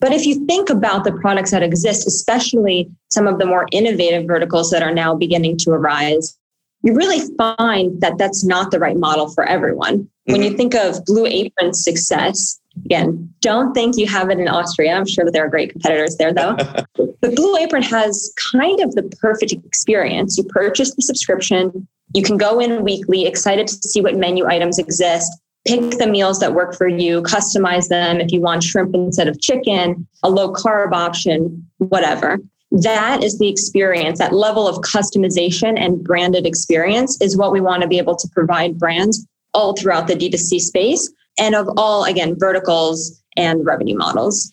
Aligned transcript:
But 0.00 0.12
if 0.12 0.26
you 0.26 0.46
think 0.46 0.70
about 0.70 1.04
the 1.04 1.12
products 1.12 1.50
that 1.50 1.62
exist, 1.62 2.06
especially 2.06 2.90
some 3.08 3.26
of 3.26 3.38
the 3.38 3.46
more 3.46 3.66
innovative 3.72 4.26
verticals 4.26 4.70
that 4.70 4.82
are 4.82 4.94
now 4.94 5.14
beginning 5.14 5.56
to 5.58 5.70
arise, 5.70 6.38
you 6.82 6.94
really 6.94 7.20
find 7.36 8.00
that 8.00 8.18
that's 8.18 8.44
not 8.44 8.70
the 8.70 8.78
right 8.78 8.96
model 8.96 9.28
for 9.30 9.44
everyone. 9.44 9.98
Mm-hmm. 9.98 10.32
When 10.32 10.42
you 10.42 10.50
mm-hmm. 10.50 10.56
think 10.56 10.74
of 10.76 11.04
Blue 11.04 11.26
Apron's 11.26 11.82
success, 11.82 12.60
again, 12.84 13.32
don't 13.40 13.74
think 13.74 13.96
you 13.96 14.06
have 14.06 14.30
it 14.30 14.38
in 14.38 14.46
Austria. 14.46 14.94
I'm 14.94 15.06
sure 15.06 15.24
that 15.24 15.32
there 15.32 15.44
are 15.44 15.50
great 15.50 15.72
competitors 15.72 16.16
there, 16.16 16.32
though. 16.32 16.56
but 17.20 17.34
Blue 17.34 17.56
Apron 17.56 17.82
has 17.82 18.32
kind 18.52 18.80
of 18.80 18.94
the 18.94 19.02
perfect 19.20 19.52
experience. 19.52 20.38
You 20.38 20.44
purchase 20.44 20.94
the 20.94 21.02
subscription, 21.02 21.88
you 22.14 22.22
can 22.22 22.36
go 22.36 22.60
in 22.60 22.84
weekly, 22.84 23.26
excited 23.26 23.66
to 23.66 23.74
see 23.88 24.00
what 24.00 24.16
menu 24.16 24.46
items 24.46 24.78
exist, 24.78 25.30
pick 25.68 25.98
the 25.98 26.06
meals 26.06 26.40
that 26.40 26.54
work 26.54 26.74
for 26.74 26.88
you, 26.88 27.22
customize 27.22 27.88
them 27.88 28.20
if 28.20 28.32
you 28.32 28.40
want 28.40 28.62
shrimp 28.62 28.94
instead 28.94 29.28
of 29.28 29.38
chicken, 29.40 30.06
a 30.22 30.30
low 30.30 30.50
carb 30.50 30.92
option, 30.92 31.68
whatever. 31.76 32.38
That 32.70 33.22
is 33.22 33.38
the 33.38 33.48
experience, 33.48 34.18
that 34.18 34.32
level 34.32 34.66
of 34.66 34.76
customization 34.76 35.78
and 35.78 36.02
branded 36.02 36.46
experience 36.46 37.20
is 37.20 37.36
what 37.36 37.52
we 37.52 37.60
want 37.60 37.82
to 37.82 37.88
be 37.88 37.98
able 37.98 38.16
to 38.16 38.28
provide 38.28 38.78
brands 38.78 39.26
all 39.52 39.74
throughout 39.74 40.06
the 40.06 40.14
D2C 40.14 40.60
space 40.60 41.10
and 41.38 41.54
of 41.54 41.68
all, 41.76 42.04
again, 42.04 42.34
verticals 42.38 43.22
and 43.36 43.64
revenue 43.64 43.96
models. 43.96 44.52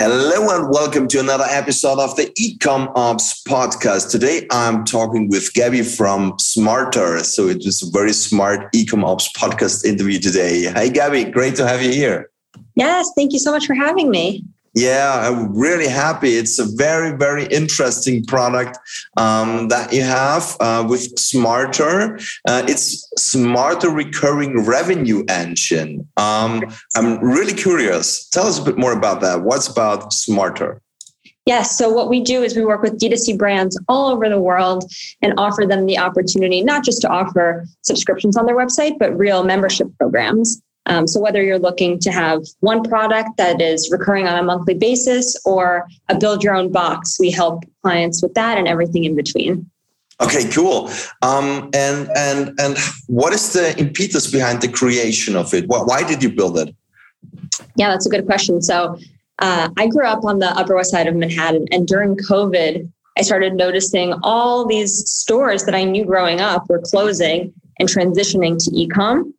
Hello 0.00 0.56
and 0.56 0.70
welcome 0.70 1.08
to 1.08 1.18
another 1.18 1.46
episode 1.48 1.98
of 1.98 2.14
the 2.14 2.26
Ecom 2.38 2.92
Ops 2.94 3.42
podcast. 3.42 4.12
Today 4.12 4.46
I'm 4.52 4.84
talking 4.84 5.28
with 5.28 5.52
Gabby 5.54 5.82
from 5.82 6.34
Smartrr. 6.34 7.24
So 7.24 7.48
it 7.48 7.64
was 7.64 7.82
a 7.82 7.90
very 7.90 8.12
smart 8.12 8.72
Ecom 8.72 9.04
Ops 9.04 9.28
podcast 9.32 9.84
interview 9.84 10.20
today. 10.20 10.66
Hi, 10.66 10.86
Gabby. 10.86 11.24
Great 11.24 11.56
to 11.56 11.66
have 11.66 11.82
you 11.82 11.90
here. 11.90 12.30
Yes, 12.76 13.10
thank 13.16 13.32
you 13.32 13.40
so 13.40 13.50
much 13.50 13.66
for 13.66 13.74
having 13.74 14.08
me. 14.08 14.44
Yeah, 14.78 15.28
I'm 15.28 15.58
really 15.58 15.88
happy. 15.88 16.36
It's 16.36 16.60
a 16.60 16.64
very, 16.64 17.16
very 17.16 17.46
interesting 17.46 18.24
product 18.24 18.78
um, 19.16 19.66
that 19.68 19.92
you 19.92 20.02
have 20.02 20.56
uh, 20.60 20.86
with 20.88 21.16
Smartrr. 21.16 22.22
Uh, 22.46 22.62
it's 22.68 23.10
Smartrr 23.18 23.92
Recurring 23.92 24.64
Revenue 24.64 25.24
Engine. 25.28 26.08
Um, 26.16 26.62
I'm 26.94 27.18
really 27.18 27.54
curious. 27.54 28.28
Tell 28.28 28.46
us 28.46 28.60
a 28.60 28.62
bit 28.62 28.78
more 28.78 28.92
about 28.92 29.20
that. 29.22 29.42
What's 29.42 29.66
about 29.66 30.12
Smartrr? 30.12 30.78
Yes. 31.44 31.76
So 31.76 31.88
what 31.88 32.08
we 32.08 32.20
do 32.20 32.44
is 32.44 32.54
we 32.54 32.64
work 32.64 32.82
with 32.82 33.00
D2C 33.00 33.36
brands 33.36 33.76
all 33.88 34.08
over 34.08 34.28
the 34.28 34.40
world 34.40 34.84
and 35.22 35.34
offer 35.38 35.66
them 35.66 35.86
the 35.86 35.98
opportunity 35.98 36.62
not 36.62 36.84
just 36.84 37.00
to 37.00 37.08
offer 37.08 37.66
subscriptions 37.82 38.36
on 38.36 38.46
their 38.46 38.56
website, 38.56 38.96
but 39.00 39.16
real 39.18 39.42
membership 39.42 39.88
programs. 39.98 40.62
Um, 40.88 41.06
so 41.06 41.20
whether 41.20 41.42
you're 41.42 41.58
looking 41.58 41.98
to 42.00 42.10
have 42.10 42.42
one 42.60 42.82
product 42.82 43.36
that 43.36 43.60
is 43.60 43.90
recurring 43.90 44.26
on 44.26 44.38
a 44.38 44.42
monthly 44.42 44.74
basis 44.74 45.40
or 45.44 45.86
a 46.08 46.18
build 46.18 46.42
your 46.42 46.54
own 46.54 46.72
box, 46.72 47.18
we 47.20 47.30
help 47.30 47.64
clients 47.82 48.22
with 48.22 48.34
that 48.34 48.58
and 48.58 48.66
everything 48.66 49.04
in 49.04 49.14
between. 49.14 49.70
Okay, 50.20 50.48
cool. 50.50 50.90
Um, 51.22 51.70
and 51.74 52.10
and 52.16 52.58
and 52.58 52.76
what 53.06 53.32
is 53.32 53.52
the 53.52 53.78
impetus 53.78 54.28
behind 54.28 54.60
the 54.60 54.68
creation 54.68 55.36
of 55.36 55.54
it? 55.54 55.66
Why 55.68 56.02
did 56.02 56.22
you 56.22 56.30
build 56.30 56.58
it? 56.58 56.74
Yeah, 57.76 57.90
that's 57.90 58.06
a 58.06 58.10
good 58.10 58.26
question. 58.26 58.60
So 58.60 58.98
uh, 59.38 59.68
I 59.76 59.86
grew 59.86 60.06
up 60.06 60.24
on 60.24 60.40
the 60.40 60.48
Upper 60.58 60.74
West 60.74 60.90
Side 60.90 61.06
of 61.06 61.14
Manhattan, 61.14 61.66
and 61.70 61.86
during 61.86 62.16
COVID, 62.16 62.90
I 63.16 63.22
started 63.22 63.54
noticing 63.54 64.14
all 64.22 64.66
these 64.66 65.08
stores 65.08 65.64
that 65.64 65.74
I 65.74 65.84
knew 65.84 66.04
growing 66.04 66.40
up 66.40 66.68
were 66.68 66.80
closing 66.80 67.52
and 67.78 67.88
transitioning 67.88 68.62
to 68.64 68.70
e-com. 68.76 69.32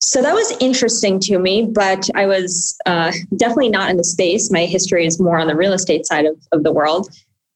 So 0.00 0.22
that 0.22 0.34
was 0.34 0.56
interesting 0.60 1.18
to 1.20 1.38
me, 1.38 1.66
but 1.72 2.08
I 2.14 2.26
was 2.26 2.76
uh, 2.86 3.12
definitely 3.36 3.70
not 3.70 3.90
in 3.90 3.96
the 3.96 4.04
space. 4.04 4.50
My 4.50 4.66
history 4.66 5.06
is 5.06 5.20
more 5.20 5.38
on 5.38 5.46
the 5.46 5.56
real 5.56 5.72
estate 5.72 6.06
side 6.06 6.26
of, 6.26 6.36
of 6.52 6.62
the 6.64 6.72
world. 6.72 7.08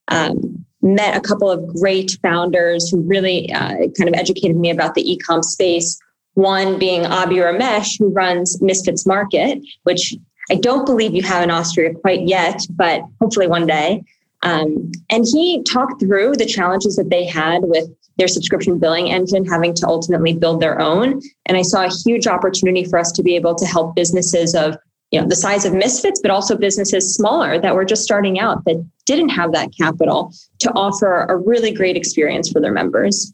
Um, 0.07 0.65
met 0.81 1.15
a 1.15 1.21
couple 1.21 1.49
of 1.49 1.65
great 1.79 2.17
founders 2.23 2.89
who 2.89 3.01
really 3.01 3.51
uh, 3.53 3.75
kind 3.97 4.09
of 4.09 4.15
educated 4.15 4.57
me 4.57 4.71
about 4.71 4.95
the 4.95 5.11
e-com 5.11 5.43
space. 5.43 5.99
One 6.33 6.79
being 6.79 7.03
Abhi 7.03 7.37
Ramesh, 7.37 7.99
who 7.99 8.09
runs 8.09 8.61
Misfits 8.61 9.05
Market, 9.05 9.59
which 9.83 10.15
I 10.49 10.55
don't 10.55 10.85
believe 10.85 11.13
you 11.13 11.21
have 11.23 11.43
in 11.43 11.51
Austria 11.51 11.93
quite 11.93 12.27
yet, 12.27 12.65
but 12.71 13.03
hopefully 13.19 13.47
one 13.47 13.67
day. 13.67 14.03
Um, 14.43 14.91
and 15.09 15.25
he 15.25 15.61
talked 15.63 16.01
through 16.01 16.35
the 16.35 16.45
challenges 16.45 16.95
that 16.95 17.09
they 17.09 17.25
had 17.25 17.61
with 17.63 17.87
their 18.21 18.27
subscription 18.27 18.77
billing 18.77 19.11
engine 19.11 19.43
having 19.43 19.73
to 19.73 19.87
ultimately 19.87 20.31
build 20.31 20.61
their 20.61 20.79
own. 20.79 21.19
And 21.47 21.57
I 21.57 21.63
saw 21.63 21.85
a 21.85 21.89
huge 21.89 22.27
opportunity 22.27 22.85
for 22.85 22.99
us 22.99 23.11
to 23.13 23.23
be 23.23 23.35
able 23.35 23.55
to 23.55 23.65
help 23.65 23.95
businesses 23.95 24.53
of 24.53 24.77
you 25.09 25.19
know 25.19 25.27
the 25.27 25.35
size 25.35 25.65
of 25.65 25.73
misfits 25.73 26.21
but 26.21 26.31
also 26.31 26.55
businesses 26.55 27.13
smaller 27.15 27.59
that 27.59 27.75
were 27.75 27.83
just 27.83 28.03
starting 28.03 28.39
out 28.39 28.63
that 28.63 28.77
didn't 29.05 29.27
have 29.27 29.51
that 29.51 29.69
capital 29.77 30.31
to 30.59 30.71
offer 30.71 31.25
a 31.25 31.35
really 31.35 31.73
great 31.73 31.97
experience 31.97 32.49
for 32.49 32.61
their 32.61 32.71
members 32.71 33.33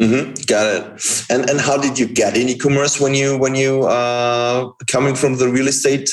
mm-hmm. 0.00 0.32
got 0.46 0.64
it 0.74 1.26
and 1.28 1.50
and 1.50 1.60
how 1.60 1.76
did 1.76 1.98
you 1.98 2.06
get 2.06 2.34
in 2.34 2.48
e-commerce 2.48 2.98
when 2.98 3.12
you 3.12 3.36
when 3.36 3.54
you 3.54 3.82
uh 3.82 4.70
coming 4.86 5.14
from 5.14 5.36
the 5.36 5.48
real 5.48 5.68
estate 5.68 6.08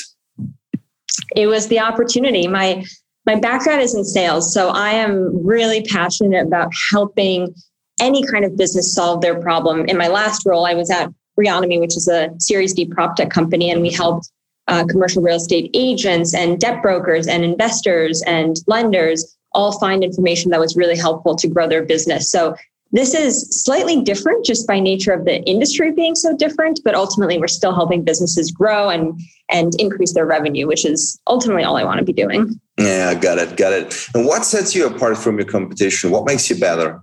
it 1.34 1.46
was 1.46 1.68
the 1.68 1.80
opportunity 1.80 2.46
my 2.46 2.84
my 3.24 3.36
background 3.36 3.80
is 3.80 3.94
in 3.94 4.04
sales 4.04 4.52
so 4.52 4.68
i 4.68 4.90
am 4.90 5.14
really 5.46 5.82
passionate 5.84 6.46
about 6.46 6.70
helping 6.90 7.54
any 8.00 8.22
kind 8.22 8.44
of 8.44 8.56
business 8.56 8.94
solve 8.94 9.20
their 9.20 9.40
problem. 9.40 9.84
In 9.86 9.96
my 9.96 10.08
last 10.08 10.44
role, 10.46 10.66
I 10.66 10.74
was 10.74 10.90
at 10.90 11.12
Reonomy, 11.38 11.80
which 11.80 11.96
is 11.96 12.08
a 12.08 12.30
Series 12.38 12.74
D 12.74 12.86
prop 12.86 13.16
tech 13.16 13.30
company, 13.30 13.70
and 13.70 13.82
we 13.82 13.90
helped 13.90 14.30
uh, 14.68 14.84
commercial 14.84 15.22
real 15.22 15.36
estate 15.36 15.70
agents 15.74 16.34
and 16.34 16.58
debt 16.58 16.82
brokers 16.82 17.26
and 17.26 17.44
investors 17.44 18.22
and 18.26 18.56
lenders 18.66 19.36
all 19.52 19.78
find 19.78 20.02
information 20.02 20.50
that 20.50 20.60
was 20.60 20.76
really 20.76 20.96
helpful 20.96 21.36
to 21.36 21.48
grow 21.48 21.68
their 21.68 21.84
business. 21.84 22.30
So 22.30 22.56
this 22.92 23.14
is 23.14 23.48
slightly 23.64 24.02
different 24.02 24.44
just 24.44 24.66
by 24.66 24.78
nature 24.78 25.12
of 25.12 25.24
the 25.24 25.42
industry 25.42 25.92
being 25.92 26.14
so 26.14 26.36
different, 26.36 26.80
but 26.84 26.94
ultimately 26.94 27.38
we're 27.38 27.48
still 27.48 27.74
helping 27.74 28.04
businesses 28.04 28.50
grow 28.50 28.88
and 28.90 29.18
and 29.48 29.74
increase 29.80 30.12
their 30.12 30.26
revenue, 30.26 30.66
which 30.66 30.84
is 30.84 31.20
ultimately 31.26 31.62
all 31.62 31.76
I 31.76 31.84
want 31.84 31.98
to 31.98 32.04
be 32.04 32.12
doing. 32.12 32.60
Yeah, 32.78 33.14
got 33.14 33.38
it, 33.38 33.56
got 33.56 33.72
it. 33.72 34.08
And 34.14 34.26
what 34.26 34.44
sets 34.44 34.74
you 34.74 34.86
apart 34.86 35.18
from 35.18 35.38
your 35.38 35.46
competition? 35.46 36.10
What 36.10 36.26
makes 36.26 36.50
you 36.50 36.56
better? 36.56 37.00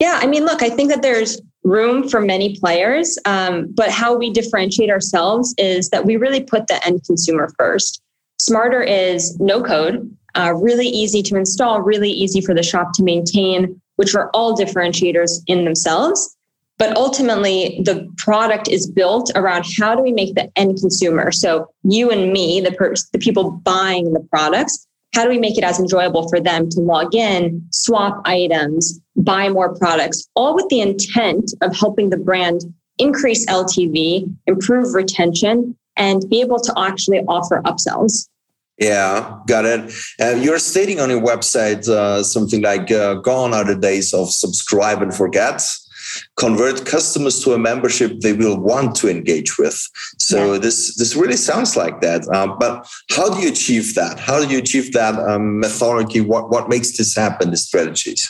Yeah, 0.00 0.18
I 0.20 0.26
mean, 0.26 0.44
look, 0.44 0.62
I 0.62 0.70
think 0.70 0.90
that 0.90 1.02
there's 1.02 1.40
room 1.62 2.08
for 2.08 2.20
many 2.20 2.58
players, 2.58 3.18
um, 3.24 3.68
but 3.74 3.90
how 3.90 4.16
we 4.16 4.30
differentiate 4.30 4.90
ourselves 4.90 5.54
is 5.56 5.88
that 5.90 6.04
we 6.04 6.16
really 6.16 6.42
put 6.42 6.66
the 6.66 6.84
end 6.86 7.02
consumer 7.04 7.48
first. 7.58 8.02
Smartrr 8.40 8.86
is 8.86 9.38
no 9.40 9.62
code, 9.62 10.14
uh, 10.34 10.52
really 10.54 10.88
easy 10.88 11.22
to 11.22 11.36
install, 11.36 11.80
really 11.80 12.10
easy 12.10 12.40
for 12.40 12.54
the 12.54 12.62
shop 12.62 12.92
to 12.94 13.02
maintain, 13.02 13.80
which 13.96 14.14
are 14.14 14.30
all 14.34 14.56
differentiators 14.56 15.40
in 15.46 15.64
themselves. 15.64 16.36
But 16.76 16.96
ultimately, 16.96 17.80
the 17.84 18.12
product 18.18 18.68
is 18.68 18.90
built 18.90 19.30
around 19.36 19.64
how 19.78 19.94
do 19.94 20.02
we 20.02 20.12
make 20.12 20.34
the 20.34 20.50
end 20.56 20.78
consumer, 20.80 21.30
so 21.30 21.68
you 21.84 22.10
and 22.10 22.32
me, 22.32 22.60
the, 22.60 22.72
the 23.12 23.18
people 23.18 23.52
buying 23.52 24.12
the 24.12 24.20
products, 24.20 24.86
how 25.14 25.22
do 25.22 25.30
we 25.30 25.38
make 25.38 25.56
it 25.56 25.62
as 25.62 25.78
enjoyable 25.78 26.28
for 26.28 26.40
them 26.40 26.68
to 26.70 26.80
log 26.80 27.14
in, 27.14 27.64
swap 27.70 28.20
items, 28.24 29.00
buy 29.16 29.48
more 29.48 29.74
products, 29.76 30.28
all 30.34 30.54
with 30.54 30.68
the 30.68 30.80
intent 30.80 31.52
of 31.60 31.76
helping 31.76 32.10
the 32.10 32.16
brand 32.16 32.62
increase 32.98 33.46
LTV, 33.46 34.32
improve 34.46 34.94
retention, 34.94 35.76
and 35.96 36.28
be 36.28 36.40
able 36.40 36.58
to 36.58 36.72
actually 36.76 37.20
offer 37.28 37.60
upsells. 37.62 38.28
Yeah, 38.78 39.38
got 39.46 39.64
it. 39.64 39.92
Uh, 40.20 40.30
you're 40.30 40.58
stating 40.58 40.98
on 40.98 41.08
your 41.08 41.20
website 41.20 41.88
uh, 41.88 42.24
something 42.24 42.60
like 42.60 42.90
uh, 42.90 43.14
gone 43.14 43.54
are 43.54 43.64
the 43.64 43.76
days 43.76 44.12
of 44.12 44.30
subscribe 44.30 45.00
and 45.00 45.14
forget 45.14 45.62
convert 46.36 46.84
customers 46.86 47.42
to 47.44 47.54
a 47.54 47.58
membership 47.58 48.20
they 48.20 48.32
will 48.32 48.58
want 48.58 48.94
to 48.96 49.08
engage 49.08 49.58
with. 49.58 49.80
So 50.18 50.52
yeah. 50.52 50.58
this 50.58 50.96
this 50.96 51.16
really 51.16 51.36
sounds 51.36 51.76
like 51.76 52.00
that. 52.00 52.26
Um, 52.34 52.56
but 52.58 52.86
how 53.10 53.32
do 53.32 53.40
you 53.40 53.48
achieve 53.48 53.94
that? 53.94 54.18
How 54.18 54.44
do 54.44 54.50
you 54.50 54.58
achieve 54.58 54.92
that 54.92 55.18
um, 55.18 55.60
methodology? 55.60 56.20
What 56.20 56.50
what 56.50 56.68
makes 56.68 56.96
this 56.96 57.14
happen? 57.14 57.50
The 57.50 57.56
strategies. 57.56 58.22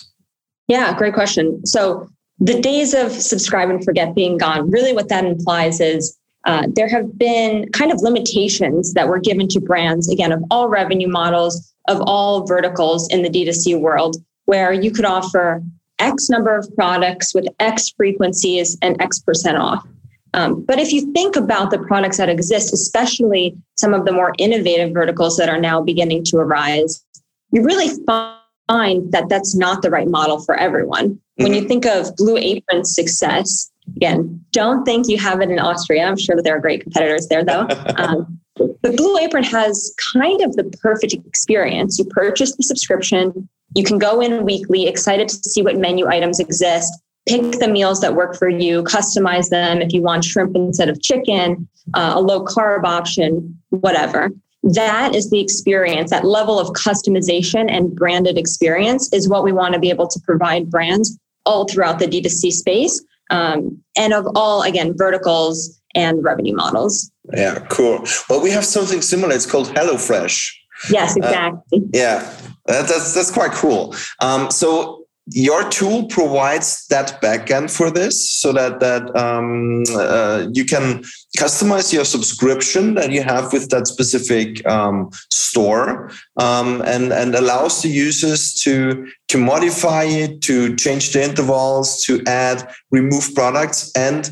Yeah, 0.68 0.96
great 0.96 1.14
question. 1.14 1.64
So 1.66 2.08
the 2.38 2.60
days 2.60 2.94
of 2.94 3.12
subscribe 3.12 3.70
and 3.70 3.84
forget 3.84 4.14
being 4.14 4.38
gone, 4.38 4.70
really 4.70 4.92
what 4.92 5.08
that 5.08 5.24
implies 5.24 5.80
is 5.80 6.18
uh, 6.46 6.66
there 6.74 6.88
have 6.88 7.18
been 7.18 7.70
kind 7.72 7.90
of 7.90 8.00
limitations 8.02 8.92
that 8.94 9.08
were 9.08 9.18
given 9.18 9.48
to 9.48 9.60
brands, 9.60 10.10
again, 10.10 10.32
of 10.32 10.42
all 10.50 10.68
revenue 10.68 11.08
models, 11.08 11.72
of 11.88 12.02
all 12.02 12.46
verticals 12.46 13.08
in 13.10 13.22
the 13.22 13.30
D2C 13.30 13.80
world, 13.80 14.16
where 14.44 14.72
you 14.72 14.90
could 14.90 15.04
offer 15.04 15.62
X 15.98 16.28
number 16.28 16.56
of 16.56 16.68
products 16.74 17.34
with 17.34 17.46
X 17.60 17.90
frequencies 17.96 18.76
and 18.82 19.00
X 19.00 19.18
percent 19.20 19.56
off. 19.56 19.86
Um, 20.34 20.62
but 20.62 20.80
if 20.80 20.92
you 20.92 21.12
think 21.12 21.36
about 21.36 21.70
the 21.70 21.78
products 21.78 22.16
that 22.16 22.28
exist, 22.28 22.74
especially 22.74 23.56
some 23.76 23.94
of 23.94 24.04
the 24.04 24.12
more 24.12 24.34
innovative 24.38 24.92
verticals 24.92 25.36
that 25.36 25.48
are 25.48 25.60
now 25.60 25.80
beginning 25.80 26.24
to 26.24 26.38
arise, 26.38 27.04
you 27.52 27.62
really 27.62 27.88
find 28.04 28.40
that 28.68 29.28
that's 29.28 29.54
not 29.54 29.82
the 29.82 29.90
right 29.90 30.08
model 30.08 30.40
for 30.40 30.56
everyone. 30.56 31.10
Mm-hmm. 31.10 31.42
When 31.42 31.54
you 31.54 31.60
mm-hmm. 31.60 31.68
think 31.68 31.86
of 31.86 32.14
Blue 32.16 32.36
Apron's 32.36 32.94
success, 32.94 33.70
again, 33.96 34.44
don't 34.52 34.84
think 34.84 35.08
you 35.08 35.18
have 35.18 35.40
it 35.40 35.50
in 35.50 35.58
Austria. 35.58 36.04
I'm 36.04 36.18
sure 36.18 36.36
that 36.36 36.42
there 36.42 36.56
are 36.56 36.60
great 36.60 36.82
competitors 36.82 37.28
there, 37.28 37.44
though. 37.44 37.66
Um, 37.96 38.40
but 38.56 38.96
Blue 38.96 39.18
Apron 39.18 39.42
has 39.42 39.92
kind 40.14 40.40
of 40.40 40.54
the 40.54 40.62
perfect 40.80 41.12
experience. 41.12 41.98
You 41.98 42.04
purchase 42.04 42.54
the 42.54 42.62
subscription, 42.62 43.48
you 43.74 43.82
can 43.82 43.98
go 43.98 44.20
in 44.20 44.44
weekly, 44.44 44.86
excited 44.86 45.28
to 45.28 45.36
see 45.36 45.62
what 45.62 45.76
menu 45.76 46.06
items 46.06 46.38
exist, 46.38 46.92
pick 47.26 47.58
the 47.58 47.68
meals 47.68 48.00
that 48.00 48.14
work 48.14 48.36
for 48.36 48.48
you, 48.48 48.82
customize 48.84 49.48
them 49.48 49.82
if 49.82 49.92
you 49.92 50.02
want 50.02 50.24
shrimp 50.24 50.54
instead 50.54 50.88
of 50.88 51.02
chicken, 51.02 51.68
uh, 51.94 52.12
a 52.14 52.20
low 52.20 52.44
carb 52.44 52.84
option, 52.84 53.60
whatever. 53.70 54.30
That 54.64 55.14
is 55.14 55.30
the 55.30 55.40
experience, 55.40 56.10
that 56.10 56.24
level 56.24 56.58
of 56.58 56.68
customization 56.68 57.70
and 57.70 57.94
branded 57.94 58.38
experience 58.38 59.12
is 59.12 59.28
what 59.28 59.44
we 59.44 59.52
want 59.52 59.74
to 59.74 59.80
be 59.80 59.90
able 59.90 60.08
to 60.08 60.20
provide 60.20 60.70
brands 60.70 61.18
all 61.44 61.66
throughout 61.66 61.98
the 61.98 62.06
D2C 62.06 62.50
space 62.50 63.04
um, 63.30 63.82
and 63.96 64.12
of 64.12 64.26
all, 64.34 64.62
again, 64.62 64.94
verticals 64.96 65.80
and 65.94 66.24
revenue 66.24 66.54
models. 66.54 67.10
Yeah, 67.32 67.58
cool. 67.68 68.04
Well, 68.28 68.42
we 68.42 68.50
have 68.50 68.64
something 68.64 69.02
similar. 69.02 69.34
It's 69.34 69.46
called 69.46 69.68
HelloFresh. 69.68 70.52
Yes, 70.90 71.16
uh, 71.16 71.20
exactly. 71.20 71.78
Uh, 71.78 71.88
yeah, 71.92 72.36
that's 72.66 73.14
that's 73.14 73.30
quite 73.30 73.52
cool. 73.52 73.94
Um, 74.20 74.50
so 74.50 75.03
your 75.26 75.68
tool 75.70 76.06
provides 76.06 76.86
that 76.88 77.20
backend 77.22 77.74
for 77.74 77.90
this 77.90 78.30
so 78.30 78.52
that 78.52 78.80
that 78.80 79.14
um, 79.16 79.82
uh, 79.96 80.46
you 80.52 80.64
can 80.64 81.02
customize 81.38 81.92
your 81.92 82.04
subscription 82.04 82.94
that 82.94 83.10
you 83.10 83.22
have 83.22 83.52
with 83.52 83.70
that 83.70 83.86
specific 83.86 84.66
um, 84.66 85.08
store 85.30 86.10
um, 86.36 86.82
and 86.82 87.12
and 87.12 87.34
allows 87.34 87.82
the 87.82 87.88
users 87.88 88.52
to 88.54 89.06
to 89.28 89.38
modify 89.38 90.04
it 90.04 90.42
to 90.42 90.76
change 90.76 91.12
the 91.12 91.22
intervals 91.22 92.04
to 92.04 92.22
add 92.26 92.68
remove 92.90 93.34
products 93.34 93.90
and 93.96 94.30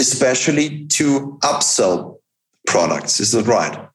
especially 0.00 0.86
to 0.86 1.38
upsell 1.42 2.16
products. 2.66 3.20
Is 3.20 3.32
that 3.32 3.46
right? 3.46 3.86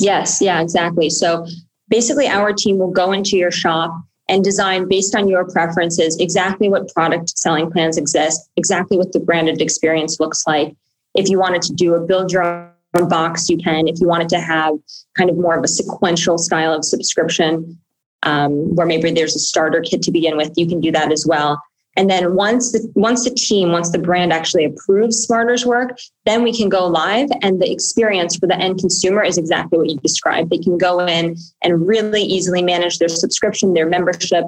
Yes. 0.00 0.40
Yeah 0.40 0.60
exactly. 0.60 1.08
So 1.08 1.46
basically 1.88 2.26
our 2.26 2.52
team 2.52 2.78
will 2.78 2.90
go 2.90 3.12
into 3.12 3.36
your 3.36 3.52
shop 3.52 3.92
and 4.28 4.42
design 4.42 4.88
based 4.88 5.14
on 5.14 5.28
your 5.28 5.44
preferences 5.50 6.18
exactly 6.18 6.68
what 6.68 6.92
product 6.92 7.36
selling 7.38 7.70
plans 7.70 7.98
exist, 7.98 8.50
exactly 8.56 8.96
what 8.96 9.12
the 9.12 9.20
branded 9.20 9.60
experience 9.60 10.18
looks 10.18 10.46
like. 10.46 10.74
If 11.14 11.28
you 11.28 11.38
wanted 11.38 11.62
to 11.62 11.74
do 11.74 11.94
a 11.94 12.00
build 12.00 12.32
your 12.32 12.72
own 12.94 13.08
box, 13.08 13.48
you 13.48 13.58
can. 13.58 13.86
If 13.86 14.00
you 14.00 14.08
wanted 14.08 14.28
to 14.30 14.40
have 14.40 14.74
kind 15.16 15.30
of 15.30 15.36
more 15.36 15.56
of 15.56 15.64
a 15.64 15.68
sequential 15.68 16.38
style 16.38 16.72
of 16.72 16.84
subscription, 16.84 17.78
um, 18.22 18.74
where 18.74 18.86
maybe 18.86 19.10
there's 19.10 19.36
a 19.36 19.40
starter 19.40 19.82
kit 19.82 20.02
to 20.02 20.10
begin 20.10 20.36
with, 20.36 20.52
you 20.56 20.66
can 20.66 20.80
do 20.80 20.90
that 20.92 21.12
as 21.12 21.26
well. 21.26 21.62
And 21.96 22.10
then 22.10 22.34
once 22.34 22.72
the 22.72 22.90
once 22.94 23.24
the 23.24 23.30
team, 23.30 23.70
once 23.70 23.90
the 23.90 23.98
brand 23.98 24.32
actually 24.32 24.64
approves 24.64 25.26
Smartrr's 25.26 25.64
work, 25.64 25.96
then 26.24 26.42
we 26.42 26.56
can 26.56 26.68
go 26.68 26.86
live. 26.86 27.28
And 27.42 27.62
the 27.62 27.70
experience 27.70 28.36
for 28.36 28.46
the 28.46 28.56
end 28.56 28.78
consumer 28.80 29.22
is 29.22 29.38
exactly 29.38 29.78
what 29.78 29.88
you 29.88 29.96
described. 29.98 30.50
They 30.50 30.58
can 30.58 30.76
go 30.76 31.00
in 31.00 31.36
and 31.62 31.86
really 31.86 32.22
easily 32.22 32.62
manage 32.62 32.98
their 32.98 33.08
subscription, 33.08 33.74
their 33.74 33.88
membership. 33.88 34.44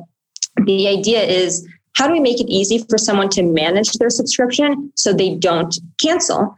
The 0.65 0.89
idea 0.89 1.23
is 1.23 1.67
how 1.95 2.07
do 2.07 2.13
we 2.13 2.21
make 2.21 2.41
it 2.41 2.51
easy 2.51 2.85
for 2.91 2.99
someone 2.99 3.29
to 3.31 3.43
manage 3.43 3.93
their 3.93 4.11
subscription 4.11 4.93
so 4.97 5.13
they 5.13 5.35
don't 5.35 5.79
cancel? 5.99 6.57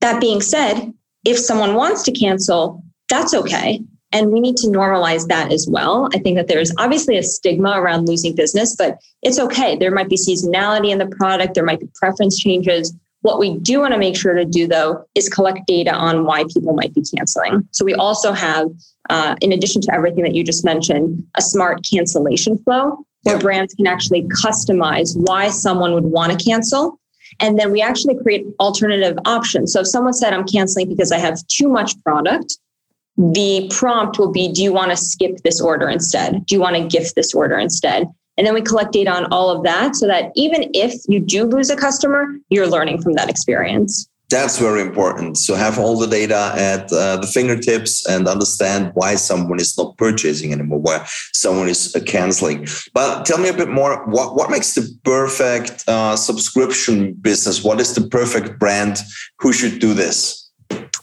That 0.00 0.20
being 0.20 0.40
said, 0.40 0.92
if 1.24 1.38
someone 1.38 1.74
wants 1.74 2.02
to 2.02 2.12
cancel, 2.12 2.82
that's 3.08 3.34
okay. 3.34 3.80
And 4.14 4.30
we 4.30 4.38
need 4.38 4.56
to 4.58 4.68
normalize 4.68 5.26
that 5.26 5.52
as 5.52 5.66
well. 5.68 6.08
I 6.14 6.18
think 6.18 6.36
that 6.36 6.46
there's 6.46 6.72
obviously 6.78 7.18
a 7.18 7.22
stigma 7.22 7.72
around 7.76 8.06
losing 8.06 8.34
business, 8.36 8.76
but 8.76 8.96
it's 9.22 9.40
okay. 9.40 9.76
There 9.76 9.90
might 9.90 10.08
be 10.08 10.16
seasonality 10.16 10.90
in 10.90 10.98
the 10.98 11.06
product, 11.06 11.54
there 11.54 11.64
might 11.64 11.80
be 11.80 11.88
preference 11.96 12.38
changes. 12.38 12.94
What 13.22 13.40
we 13.40 13.58
do 13.58 13.80
want 13.80 13.92
to 13.92 13.98
make 13.98 14.16
sure 14.16 14.34
to 14.34 14.44
do, 14.44 14.68
though, 14.68 15.04
is 15.16 15.28
collect 15.28 15.66
data 15.66 15.92
on 15.92 16.26
why 16.26 16.44
people 16.44 16.74
might 16.74 16.94
be 16.94 17.02
canceling. 17.02 17.66
So 17.72 17.84
we 17.84 17.94
also 17.94 18.32
have, 18.32 18.68
uh, 19.10 19.34
in 19.40 19.50
addition 19.50 19.82
to 19.82 19.94
everything 19.94 20.22
that 20.22 20.34
you 20.34 20.44
just 20.44 20.64
mentioned, 20.64 21.26
a 21.34 21.42
smart 21.42 21.84
cancellation 21.90 22.56
flow 22.58 23.04
where 23.22 23.38
brands 23.38 23.74
can 23.74 23.86
actually 23.88 24.22
customize 24.44 25.16
why 25.16 25.48
someone 25.48 25.92
would 25.92 26.04
want 26.04 26.38
to 26.38 26.44
cancel. 26.44 27.00
And 27.40 27.58
then 27.58 27.72
we 27.72 27.82
actually 27.82 28.16
create 28.22 28.46
alternative 28.60 29.18
options. 29.24 29.72
So 29.72 29.80
if 29.80 29.88
someone 29.88 30.12
said, 30.12 30.32
I'm 30.32 30.46
canceling 30.46 30.88
because 30.88 31.10
I 31.10 31.18
have 31.18 31.44
too 31.48 31.68
much 31.68 32.00
product, 32.04 32.58
the 33.16 33.70
prompt 33.72 34.18
will 34.18 34.32
be 34.32 34.52
do 34.52 34.62
you 34.62 34.72
want 34.72 34.90
to 34.90 34.96
skip 34.96 35.38
this 35.44 35.60
order 35.60 35.88
instead? 35.88 36.44
Do 36.46 36.54
you 36.54 36.60
want 36.60 36.76
to 36.76 36.86
gift 36.86 37.14
this 37.14 37.32
order 37.34 37.58
instead? 37.58 38.08
And 38.36 38.46
then 38.46 38.54
we 38.54 38.62
collect 38.62 38.92
data 38.92 39.12
on 39.12 39.26
all 39.32 39.50
of 39.50 39.62
that 39.62 39.94
so 39.94 40.06
that 40.06 40.32
even 40.34 40.70
if 40.74 40.94
you 41.08 41.20
do 41.20 41.44
lose 41.44 41.70
a 41.70 41.76
customer 41.76 42.26
you're 42.50 42.66
learning 42.66 43.00
from 43.00 43.12
that 43.14 43.30
experience. 43.30 44.08
That's 44.30 44.58
very 44.58 44.80
important. 44.80 45.36
So 45.36 45.54
have 45.54 45.78
all 45.78 45.98
the 45.98 46.08
data 46.08 46.52
at 46.56 46.92
uh, 46.92 47.18
the 47.18 47.26
fingertips 47.26 48.04
and 48.06 48.26
understand 48.26 48.90
why 48.94 49.14
someone 49.14 49.60
is 49.60 49.76
not 49.78 49.96
purchasing 49.96 50.52
anymore 50.52 50.80
why 50.80 51.06
someone 51.32 51.68
is 51.68 51.94
uh, 51.94 52.00
canceling. 52.00 52.66
But 52.94 53.26
tell 53.26 53.38
me 53.38 53.48
a 53.48 53.52
bit 53.52 53.68
more 53.68 54.04
what, 54.06 54.34
what 54.34 54.50
makes 54.50 54.74
the 54.74 54.88
perfect 55.04 55.84
uh, 55.86 56.16
subscription 56.16 57.12
business? 57.12 57.62
What 57.62 57.80
is 57.80 57.94
the 57.94 58.08
perfect 58.08 58.58
brand? 58.58 58.98
Who 59.38 59.52
should 59.52 59.78
do 59.78 59.94
this? 59.94 60.50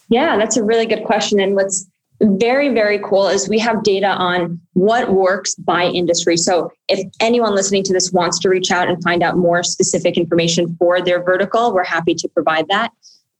Yeah 0.10 0.36
that's 0.36 0.58
a 0.58 0.63
really 0.63 0.86
good 0.86 1.06
question. 1.06 1.40
And 1.40 1.56
what's 1.56 1.88
very, 2.21 2.69
very 2.69 3.00
cool 3.00 3.27
is 3.27 3.50
we 3.50 3.59
have 3.59 3.83
data 3.83 4.07
on 4.07 4.59
what 4.73 5.12
works 5.12 5.56
by 5.56 5.85
industry. 5.85 6.38
So 6.38 6.71
if 6.88 7.07
anyone 7.19 7.56
listening 7.56 7.83
to 7.85 7.94
this 7.94 8.12
wants 8.12 8.38
to 8.39 8.50
reach 8.50 8.71
out 8.71 8.88
and 8.88 9.01
find 9.03 9.23
out 9.23 9.38
more 9.38 9.63
specific 9.63 10.18
information 10.18 10.75
for 10.77 11.01
their 11.01 11.23
vertical, 11.23 11.73
we're 11.73 11.83
happy 11.83 12.13
to 12.15 12.27
provide 12.29 12.67
that. 12.69 12.91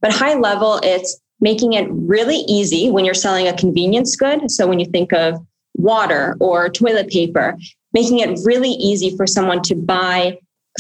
But 0.02 0.14
high 0.14 0.34
level, 0.34 0.80
it's 0.84 1.20
making 1.40 1.74
it 1.74 1.88
really 1.92 2.44
easy 2.48 2.90
when 2.90 3.06
you're 3.06 3.14
selling 3.14 3.48
a 3.48 3.56
convenience 3.56 4.16
good. 4.16 4.50
So 4.50 4.68
when 4.68 4.80
you 4.80 4.86
think 4.86 5.14
of 5.14 5.38
water 5.76 6.36
or 6.40 6.70
toilet 6.70 7.10
paper, 7.10 7.58
making 7.94 8.20
it 8.20 8.40
really 8.44 8.72
easy 8.72 9.16
for 9.16 9.28
someone 9.28 9.62
to 9.64 9.76
buy 9.76 10.38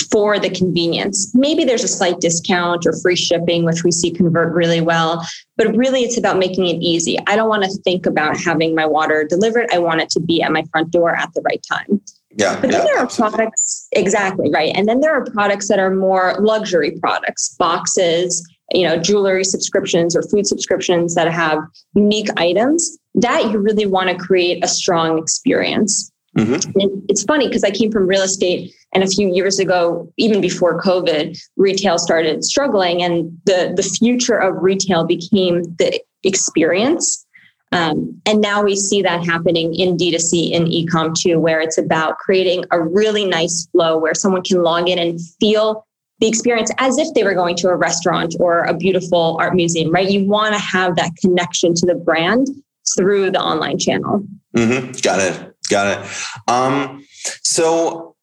for 0.09 0.39
the 0.39 0.49
convenience. 0.49 1.33
Maybe 1.35 1.63
there's 1.63 1.83
a 1.83 1.87
slight 1.87 2.19
discount 2.19 2.85
or 2.85 2.93
free 3.01 3.15
shipping, 3.15 3.65
which 3.65 3.83
we 3.83 3.91
see 3.91 4.11
convert 4.11 4.53
really 4.53 4.81
well, 4.81 5.25
but 5.57 5.75
really 5.75 6.01
it's 6.01 6.17
about 6.17 6.37
making 6.37 6.67
it 6.67 6.77
easy. 6.81 7.17
I 7.27 7.35
don't 7.35 7.49
want 7.49 7.63
to 7.63 7.71
think 7.83 8.05
about 8.05 8.37
having 8.37 8.73
my 8.73 8.85
water 8.85 9.25
delivered. 9.27 9.67
I 9.73 9.79
want 9.79 10.01
it 10.01 10.09
to 10.11 10.19
be 10.19 10.41
at 10.41 10.51
my 10.51 10.63
front 10.71 10.91
door 10.91 11.13
at 11.15 11.33
the 11.33 11.41
right 11.41 11.61
time. 11.69 12.01
Yeah. 12.37 12.53
But 12.61 12.71
then 12.71 12.79
yeah, 12.79 12.85
there 12.85 12.97
are 12.97 13.03
absolutely. 13.03 13.37
products, 13.37 13.87
exactly, 13.91 14.49
right. 14.49 14.71
And 14.75 14.87
then 14.87 15.01
there 15.01 15.13
are 15.13 15.25
products 15.25 15.67
that 15.67 15.79
are 15.79 15.93
more 15.93 16.37
luxury 16.39 16.91
products, 16.91 17.53
boxes, 17.59 18.47
you 18.73 18.87
know, 18.87 18.97
jewelry 18.97 19.43
subscriptions 19.43 20.15
or 20.15 20.21
food 20.21 20.47
subscriptions 20.47 21.15
that 21.15 21.29
have 21.29 21.59
unique 21.93 22.29
items 22.37 22.97
that 23.15 23.51
you 23.51 23.57
really 23.57 23.85
want 23.85 24.09
to 24.09 24.15
create 24.15 24.63
a 24.63 24.67
strong 24.67 25.17
experience. 25.17 26.09
Mm-hmm. 26.37 26.99
It's 27.09 27.23
funny 27.23 27.47
because 27.47 27.63
I 27.63 27.71
came 27.71 27.91
from 27.91 28.07
real 28.07 28.21
estate, 28.21 28.73
and 28.93 29.03
a 29.03 29.07
few 29.07 29.33
years 29.33 29.59
ago, 29.59 30.11
even 30.17 30.39
before 30.39 30.81
COVID, 30.81 31.37
retail 31.57 31.97
started 31.97 32.43
struggling, 32.43 33.03
and 33.03 33.37
the 33.45 33.73
the 33.75 33.83
future 33.83 34.37
of 34.37 34.55
retail 34.61 35.05
became 35.05 35.63
the 35.77 35.99
experience. 36.23 37.25
Um, 37.73 38.21
and 38.25 38.41
now 38.41 38.63
we 38.63 38.75
see 38.75 39.01
that 39.01 39.25
happening 39.25 39.73
in 39.75 39.95
D2C 39.95 40.51
in 40.51 40.65
ecom 40.65 41.15
too, 41.15 41.39
where 41.39 41.61
it's 41.61 41.77
about 41.77 42.17
creating 42.17 42.65
a 42.71 42.81
really 42.81 43.25
nice 43.25 43.67
flow 43.71 43.97
where 43.97 44.13
someone 44.13 44.43
can 44.43 44.61
log 44.61 44.89
in 44.89 44.99
and 44.99 45.19
feel 45.39 45.85
the 46.19 46.27
experience 46.27 46.69
as 46.77 46.97
if 46.97 47.13
they 47.13 47.23
were 47.23 47.33
going 47.33 47.55
to 47.57 47.69
a 47.69 47.75
restaurant 47.75 48.35
or 48.39 48.63
a 48.65 48.73
beautiful 48.73 49.37
art 49.39 49.55
museum, 49.55 49.91
right? 49.91 50.09
You 50.09 50.25
want 50.25 50.53
to 50.53 50.59
have 50.59 50.95
that 50.97 51.11
connection 51.19 51.73
to 51.75 51.85
the 51.85 51.95
brand 51.95 52.47
through 52.95 53.31
the 53.31 53.39
online 53.39 53.79
channel. 53.79 54.23
Mm-hmm. 54.55 54.91
Got 55.01 55.19
it. 55.19 55.50
Got 55.71 56.05
it. 56.05 56.51
Um, 56.51 57.05
so 57.43 58.15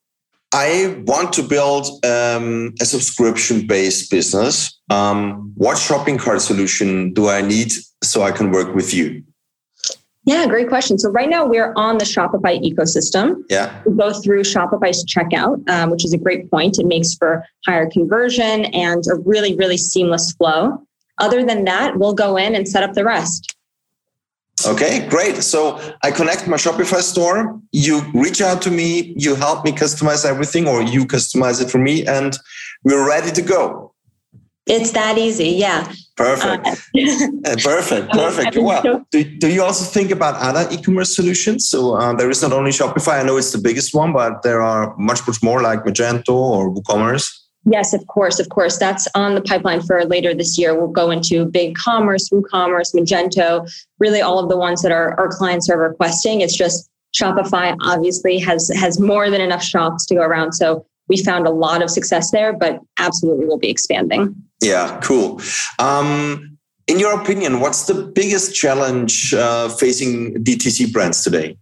I 0.52 1.02
want 1.06 1.32
to 1.34 1.42
build 1.42 2.04
um, 2.04 2.74
a 2.80 2.84
subscription 2.84 3.66
based 3.66 4.10
business. 4.10 4.78
Um, 4.90 5.52
what 5.56 5.78
shopping 5.78 6.18
cart 6.18 6.42
solution 6.42 7.12
do 7.14 7.28
I 7.28 7.40
need 7.40 7.72
so 8.02 8.22
I 8.22 8.32
can 8.32 8.50
work 8.50 8.74
with 8.74 8.92
you? 8.92 9.24
Yeah, 10.24 10.46
great 10.46 10.68
question. 10.68 10.98
So 10.98 11.08
right 11.08 11.30
now 11.30 11.46
we're 11.46 11.72
on 11.74 11.96
the 11.96 12.04
Shopify 12.04 12.60
ecosystem. 12.62 13.44
Yeah. 13.48 13.82
We 13.86 13.96
go 13.96 14.12
through 14.12 14.42
Shopify's 14.42 15.02
checkout, 15.06 15.66
um, 15.70 15.88
which 15.88 16.04
is 16.04 16.12
a 16.12 16.18
great 16.18 16.50
point. 16.50 16.78
It 16.78 16.84
makes 16.84 17.14
for 17.14 17.46
higher 17.66 17.88
conversion 17.88 18.66
and 18.66 19.02
a 19.10 19.16
really, 19.24 19.56
really 19.56 19.78
seamless 19.78 20.32
flow. 20.32 20.82
Other 21.18 21.46
than 21.46 21.64
that, 21.64 21.98
we'll 21.98 22.12
go 22.12 22.36
in 22.36 22.54
and 22.54 22.68
set 22.68 22.82
up 22.82 22.92
the 22.92 23.04
rest. 23.04 23.56
Okay, 24.66 25.06
great. 25.08 25.36
So 25.42 25.78
I 26.02 26.10
connect 26.10 26.48
my 26.48 26.56
Shopify 26.56 27.00
store. 27.00 27.60
You 27.72 28.00
reach 28.14 28.40
out 28.40 28.62
to 28.62 28.70
me, 28.70 29.14
you 29.16 29.34
help 29.34 29.64
me 29.64 29.72
customize 29.72 30.24
everything, 30.24 30.66
or 30.66 30.82
you 30.82 31.06
customize 31.06 31.62
it 31.62 31.70
for 31.70 31.78
me, 31.78 32.06
and 32.06 32.36
we're 32.82 33.06
ready 33.06 33.30
to 33.32 33.42
go. 33.42 33.94
It's 34.66 34.90
that 34.92 35.16
easy. 35.16 35.50
Yeah. 35.50 35.90
Perfect. 36.16 36.66
Uh, 36.66 36.70
uh 37.50 37.56
perfect. 37.62 38.12
Perfect. 38.12 38.56
Well, 38.58 39.06
do, 39.10 39.24
do 39.24 39.48
you 39.48 39.62
also 39.62 39.84
think 39.84 40.10
about 40.10 40.34
other 40.36 40.68
e-commerce 40.70 41.14
solutions? 41.14 41.68
So 41.68 41.94
uh, 41.94 42.12
there 42.14 42.28
is 42.28 42.42
not 42.42 42.52
only 42.52 42.70
Shopify. 42.70 43.20
I 43.20 43.22
know 43.22 43.36
it's 43.36 43.52
the 43.52 43.58
biggest 43.58 43.94
one, 43.94 44.12
but 44.12 44.42
there 44.42 44.60
are 44.60 44.94
much, 44.98 45.26
much 45.26 45.42
more 45.42 45.62
like 45.62 45.84
Magento 45.84 46.34
or 46.34 46.70
WooCommerce. 46.70 47.37
Yes, 47.70 47.92
of 47.92 48.06
course, 48.06 48.38
of 48.38 48.48
course. 48.48 48.78
That's 48.78 49.06
on 49.14 49.34
the 49.34 49.40
pipeline 49.40 49.82
for 49.82 50.04
later 50.04 50.34
this 50.34 50.56
year. 50.58 50.78
We'll 50.78 50.88
go 50.88 51.10
into 51.10 51.44
Big 51.44 51.76
Commerce, 51.76 52.28
WooCommerce, 52.30 52.94
Magento, 52.94 53.70
really 53.98 54.20
all 54.20 54.38
of 54.38 54.48
the 54.48 54.56
ones 54.56 54.82
that 54.82 54.92
our, 54.92 55.18
our 55.18 55.28
clients 55.28 55.68
are 55.68 55.78
requesting. 55.78 56.40
It's 56.40 56.56
just 56.56 56.88
Shopify 57.14 57.76
obviously 57.82 58.38
has 58.38 58.68
has 58.74 59.00
more 59.00 59.30
than 59.30 59.40
enough 59.40 59.62
shops 59.62 60.06
to 60.06 60.14
go 60.14 60.22
around. 60.22 60.52
So 60.52 60.86
we 61.08 61.22
found 61.22 61.46
a 61.46 61.50
lot 61.50 61.82
of 61.82 61.90
success 61.90 62.30
there, 62.30 62.52
but 62.52 62.80
absolutely 62.98 63.46
will 63.46 63.58
be 63.58 63.70
expanding. 63.70 64.34
Yeah, 64.62 65.00
cool. 65.02 65.40
Um, 65.78 66.58
in 66.86 66.98
your 66.98 67.20
opinion, 67.20 67.60
what's 67.60 67.86
the 67.86 67.94
biggest 67.94 68.54
challenge 68.54 69.34
uh, 69.34 69.68
facing 69.68 70.34
DTC 70.44 70.92
brands 70.92 71.22
today? 71.22 71.56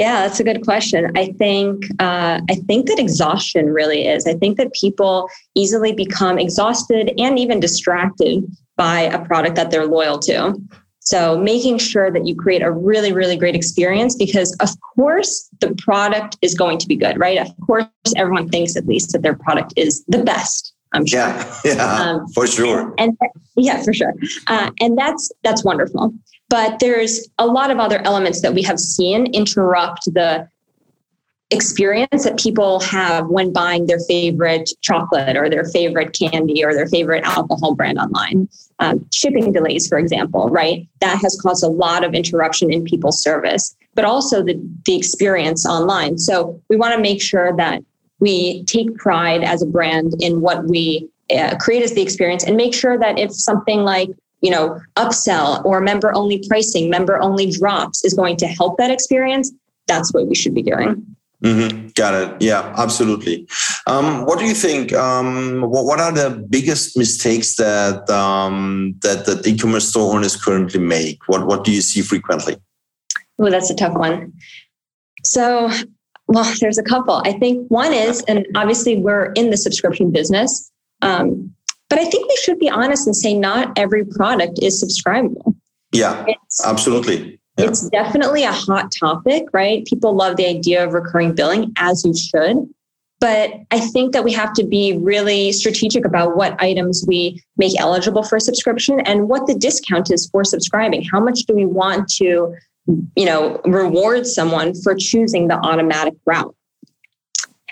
Yeah, 0.00 0.26
that's 0.26 0.40
a 0.40 0.44
good 0.44 0.64
question. 0.64 1.12
I 1.14 1.26
think 1.32 1.84
uh, 1.98 2.40
I 2.48 2.54
think 2.66 2.86
that 2.86 2.98
exhaustion 2.98 3.66
really 3.66 4.08
is. 4.08 4.26
I 4.26 4.32
think 4.32 4.56
that 4.56 4.72
people 4.72 5.28
easily 5.54 5.92
become 5.92 6.38
exhausted 6.38 7.12
and 7.18 7.38
even 7.38 7.60
distracted 7.60 8.44
by 8.78 9.00
a 9.00 9.22
product 9.26 9.56
that 9.56 9.70
they're 9.70 9.86
loyal 9.86 10.18
to. 10.20 10.58
So 11.00 11.36
making 11.36 11.76
sure 11.76 12.10
that 12.10 12.26
you 12.26 12.34
create 12.34 12.62
a 12.62 12.70
really, 12.70 13.12
really 13.12 13.36
great 13.36 13.54
experience 13.54 14.16
because 14.16 14.56
of 14.60 14.70
course 14.80 15.50
the 15.60 15.74
product 15.74 16.38
is 16.40 16.54
going 16.54 16.78
to 16.78 16.88
be 16.88 16.96
good, 16.96 17.18
right? 17.18 17.36
Of 17.36 17.50
course, 17.66 17.84
everyone 18.16 18.48
thinks 18.48 18.76
at 18.76 18.86
least 18.86 19.12
that 19.12 19.20
their 19.20 19.36
product 19.36 19.74
is 19.76 20.02
the 20.08 20.24
best. 20.24 20.72
I'm 20.94 21.04
sure. 21.04 21.20
Yeah, 21.20 21.54
yeah, 21.66 22.02
um, 22.02 22.26
for 22.28 22.46
sure. 22.46 22.94
And, 22.96 23.18
and 23.20 23.30
yeah, 23.54 23.82
for 23.82 23.92
sure. 23.92 24.14
Uh, 24.46 24.70
and 24.80 24.96
that's 24.96 25.30
that's 25.42 25.62
wonderful. 25.62 26.14
But 26.50 26.80
there's 26.80 27.28
a 27.38 27.46
lot 27.46 27.70
of 27.70 27.78
other 27.78 28.02
elements 28.04 28.42
that 28.42 28.52
we 28.52 28.62
have 28.62 28.78
seen 28.78 29.26
interrupt 29.32 30.04
the 30.12 30.48
experience 31.50 32.24
that 32.24 32.38
people 32.38 32.80
have 32.80 33.26
when 33.28 33.52
buying 33.52 33.86
their 33.86 33.98
favorite 34.00 34.70
chocolate 34.82 35.36
or 35.36 35.48
their 35.48 35.64
favorite 35.64 36.16
candy 36.16 36.64
or 36.64 36.74
their 36.74 36.86
favorite 36.86 37.24
alcohol 37.24 37.74
brand 37.74 37.98
online. 37.98 38.48
Um, 38.78 39.04
shipping 39.12 39.52
delays, 39.52 39.88
for 39.88 39.98
example, 39.98 40.48
right? 40.48 40.86
That 41.00 41.18
has 41.18 41.38
caused 41.40 41.64
a 41.64 41.68
lot 41.68 42.04
of 42.04 42.14
interruption 42.14 42.72
in 42.72 42.84
people's 42.84 43.22
service, 43.22 43.76
but 43.94 44.04
also 44.04 44.44
the, 44.44 44.60
the 44.84 44.96
experience 44.96 45.66
online. 45.66 46.18
So 46.18 46.60
we 46.68 46.76
want 46.76 46.94
to 46.94 47.00
make 47.00 47.20
sure 47.22 47.56
that 47.56 47.82
we 48.20 48.64
take 48.64 48.94
pride 48.96 49.42
as 49.42 49.62
a 49.62 49.66
brand 49.66 50.14
in 50.20 50.40
what 50.40 50.66
we 50.66 51.08
uh, 51.36 51.56
create 51.58 51.82
as 51.82 51.94
the 51.94 52.02
experience 52.02 52.44
and 52.44 52.56
make 52.56 52.74
sure 52.74 52.98
that 52.98 53.18
if 53.18 53.32
something 53.32 53.80
like 53.80 54.10
you 54.40 54.50
know 54.50 54.80
upsell 54.96 55.64
or 55.64 55.80
member 55.80 56.14
only 56.14 56.42
pricing 56.48 56.90
member 56.90 57.20
only 57.20 57.50
drops 57.50 58.04
is 58.04 58.14
going 58.14 58.36
to 58.36 58.46
help 58.46 58.76
that 58.78 58.90
experience 58.90 59.52
that's 59.86 60.12
what 60.12 60.26
we 60.26 60.34
should 60.34 60.54
be 60.54 60.62
doing 60.62 61.04
Mm-hmm. 61.42 61.88
Got 61.94 62.14
it. 62.14 62.42
Yeah, 62.42 62.74
absolutely. 62.76 63.48
Um, 63.86 64.26
what 64.26 64.38
do 64.38 64.44
you 64.44 64.52
think? 64.52 64.92
Um, 64.92 65.62
what, 65.62 65.86
what, 65.86 65.98
are 65.98 66.12
the 66.12 66.46
biggest 66.50 66.98
mistakes 66.98 67.56
that 67.56 68.08
um, 68.10 68.94
that 69.00 69.24
the 69.24 69.42
e-commerce 69.48 69.88
store 69.88 70.14
owners 70.14 70.36
currently 70.36 70.80
make? 70.80 71.26
What 71.28 71.46
What 71.46 71.64
do 71.64 71.72
you 71.72 71.80
see 71.80 72.02
frequently? 72.02 72.56
Oh, 73.38 73.48
that's 73.48 73.70
a 73.70 73.74
tough 73.74 73.94
one. 73.94 74.34
So, 75.24 75.70
well, 76.26 76.52
there's 76.60 76.78
a 76.78 76.82
couple. 76.82 77.22
I 77.24 77.32
think 77.32 77.70
one 77.70 77.94
is, 77.94 78.22
and 78.28 78.46
obviously 78.54 78.98
we're 78.98 79.32
in 79.32 79.48
the 79.48 79.56
subscription 79.56 80.10
business, 80.10 80.70
um, 81.00 81.54
but 81.90 81.98
I 81.98 82.04
think 82.04 82.26
we 82.28 82.36
should 82.36 82.58
be 82.58 82.70
honest 82.70 83.06
and 83.06 83.14
say 83.14 83.34
not 83.34 83.76
every 83.76 84.04
product 84.04 84.58
is 84.62 84.82
subscribable. 84.82 85.54
Yeah, 85.92 86.24
it's, 86.26 86.64
absolutely. 86.64 87.40
Yeah. 87.58 87.66
It's 87.66 87.88
definitely 87.90 88.44
a 88.44 88.52
hot 88.52 88.92
topic, 88.98 89.44
right? 89.52 89.84
People 89.84 90.14
love 90.14 90.36
the 90.36 90.46
idea 90.46 90.84
of 90.84 90.94
recurring 90.94 91.34
billing, 91.34 91.72
as 91.76 92.04
you 92.04 92.14
should. 92.16 92.72
But 93.18 93.50
I 93.70 93.80
think 93.80 94.12
that 94.14 94.24
we 94.24 94.32
have 94.32 94.54
to 94.54 94.64
be 94.64 94.96
really 94.96 95.52
strategic 95.52 96.06
about 96.06 96.36
what 96.36 96.60
items 96.62 97.04
we 97.06 97.42
make 97.58 97.78
eligible 97.78 98.22
for 98.22 98.40
subscription 98.40 99.00
and 99.00 99.28
what 99.28 99.46
the 99.46 99.54
discount 99.54 100.10
is 100.10 100.26
for 100.30 100.42
subscribing. 100.42 101.04
How 101.04 101.20
much 101.20 101.40
do 101.40 101.54
we 101.54 101.66
want 101.66 102.08
to, 102.14 102.54
you 102.86 103.26
know, 103.26 103.60
reward 103.66 104.26
someone 104.26 104.74
for 104.74 104.94
choosing 104.94 105.48
the 105.48 105.56
automatic 105.56 106.14
route? 106.24 106.54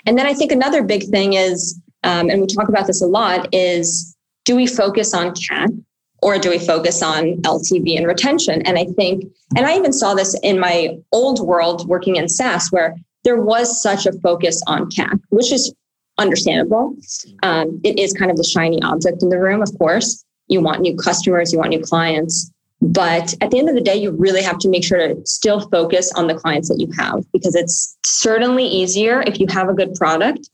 And 0.05 0.19
then 0.19 0.27
I 0.27 0.33
think 0.33 0.51
another 0.51 0.83
big 0.83 1.05
thing 1.05 1.33
is, 1.33 1.79
um, 2.03 2.29
and 2.29 2.41
we 2.41 2.47
talk 2.47 2.69
about 2.69 2.87
this 2.87 3.01
a 3.01 3.07
lot, 3.07 3.47
is 3.53 4.15
do 4.45 4.55
we 4.55 4.67
focus 4.67 5.13
on 5.13 5.31
CAC 5.31 5.83
or 6.21 6.37
do 6.37 6.49
we 6.49 6.59
focus 6.59 7.01
on 7.01 7.41
LTV 7.41 7.97
and 7.97 8.07
retention? 8.07 8.61
And 8.63 8.77
I 8.77 8.85
think, 8.85 9.25
and 9.55 9.65
I 9.65 9.77
even 9.77 9.93
saw 9.93 10.13
this 10.13 10.37
in 10.43 10.59
my 10.59 10.97
old 11.11 11.45
world 11.45 11.87
working 11.87 12.15
in 12.15 12.27
SaaS, 12.27 12.69
where 12.71 12.95
there 13.23 13.41
was 13.41 13.81
such 13.81 14.05
a 14.05 14.13
focus 14.19 14.61
on 14.67 14.89
CAC, 14.89 15.19
which 15.29 15.51
is 15.51 15.73
understandable. 16.17 16.95
Um, 17.43 17.79
it 17.83 17.97
is 17.99 18.13
kind 18.13 18.31
of 18.31 18.37
the 18.37 18.43
shiny 18.43 18.81
object 18.81 19.23
in 19.23 19.29
the 19.29 19.39
room, 19.39 19.61
of 19.61 19.77
course. 19.77 20.23
You 20.47 20.61
want 20.61 20.81
new 20.81 20.95
customers, 20.95 21.53
you 21.53 21.59
want 21.59 21.69
new 21.69 21.81
clients. 21.81 22.51
But 22.81 23.35
at 23.41 23.51
the 23.51 23.59
end 23.59 23.67
of 23.67 23.75
the 23.75 23.81
day, 23.81 23.95
you 23.95 24.11
really 24.11 24.41
have 24.41 24.57
to 24.59 24.69
make 24.69 24.85
sure 24.85 24.97
to 24.97 25.25
still 25.25 25.69
focus 25.69 26.11
on 26.13 26.27
the 26.27 26.33
clients 26.33 26.69
that 26.69 26.79
you 26.79 26.89
have 26.97 27.25
because 27.33 27.53
it's 27.55 27.97
certainly 28.05 28.65
easier 28.65 29.21
if 29.27 29.39
you 29.39 29.47
have 29.49 29.67
a 29.67 29.73
good 29.73 29.93
product 29.95 30.49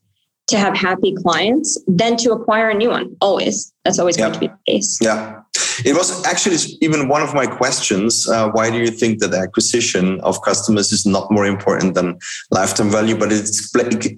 to 0.48 0.58
have 0.58 0.78
happy 0.78 1.14
clients 1.16 1.82
than 1.88 2.18
to 2.18 2.32
acquire 2.32 2.70
a 2.70 2.74
new 2.74 2.90
one. 2.90 3.16
Always. 3.20 3.74
That's 3.84 4.00
always 4.00 4.18
yeah. 4.18 4.26
going 4.26 4.34
to 4.34 4.40
be 4.40 4.48
the 4.48 4.72
case. 4.72 5.00
Yeah. 5.02 5.42
It 5.84 5.94
was 5.96 6.26
actually 6.26 6.58
even 6.82 7.08
one 7.08 7.22
of 7.22 7.34
my 7.34 7.46
questions. 7.46 8.28
Uh, 8.30 8.50
why 8.52 8.70
do 8.70 8.78
you 8.78 8.92
think 8.92 9.20
that 9.20 9.34
acquisition 9.34 10.20
of 10.22 10.42
customers 10.42 10.92
is 10.92 11.06
not 11.06 11.30
more 11.32 11.46
important 11.46 11.96
than 11.96 12.18
lifetime 12.52 12.90
value? 12.90 13.18
But 13.18 13.32
it, 13.32 13.50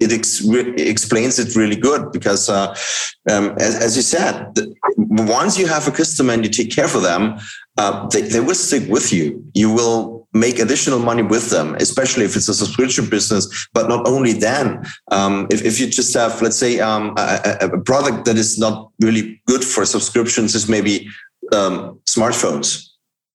it 0.00 0.12
ex- 0.12 0.44
explains 0.78 1.38
it 1.38 1.56
really 1.56 1.76
good 1.76 2.12
because, 2.12 2.48
uh, 2.48 2.74
um, 3.30 3.54
as, 3.58 3.74
as, 3.76 3.96
you 3.96 4.02
said, 4.02 4.52
once 4.96 5.58
you 5.58 5.66
have 5.66 5.88
a 5.88 5.90
customer 5.90 6.32
and 6.32 6.44
you 6.44 6.50
take 6.50 6.70
care 6.70 6.84
of 6.84 7.02
them, 7.02 7.38
uh, 7.76 8.06
they, 8.08 8.22
they 8.22 8.40
will 8.40 8.54
stick 8.54 8.88
with 8.88 9.12
you. 9.12 9.44
You 9.54 9.72
will 9.72 10.17
make 10.32 10.58
additional 10.58 10.98
money 10.98 11.22
with 11.22 11.50
them, 11.50 11.74
especially 11.76 12.24
if 12.24 12.36
it's 12.36 12.48
a 12.48 12.54
subscription 12.54 13.08
business. 13.08 13.68
But 13.72 13.88
not 13.88 14.06
only 14.06 14.32
then, 14.32 14.84
um, 15.10 15.46
if, 15.50 15.64
if 15.64 15.80
you 15.80 15.86
just 15.86 16.14
have, 16.14 16.40
let's 16.42 16.58
say, 16.58 16.80
um, 16.80 17.14
a, 17.16 17.70
a, 17.72 17.80
product 17.80 18.24
that 18.26 18.36
is 18.36 18.58
not 18.58 18.90
really 19.00 19.40
good 19.46 19.64
for 19.64 19.86
subscriptions, 19.86 20.54
is 20.54 20.68
maybe 20.68 21.08
um, 21.52 22.00
smartphones. 22.06 22.84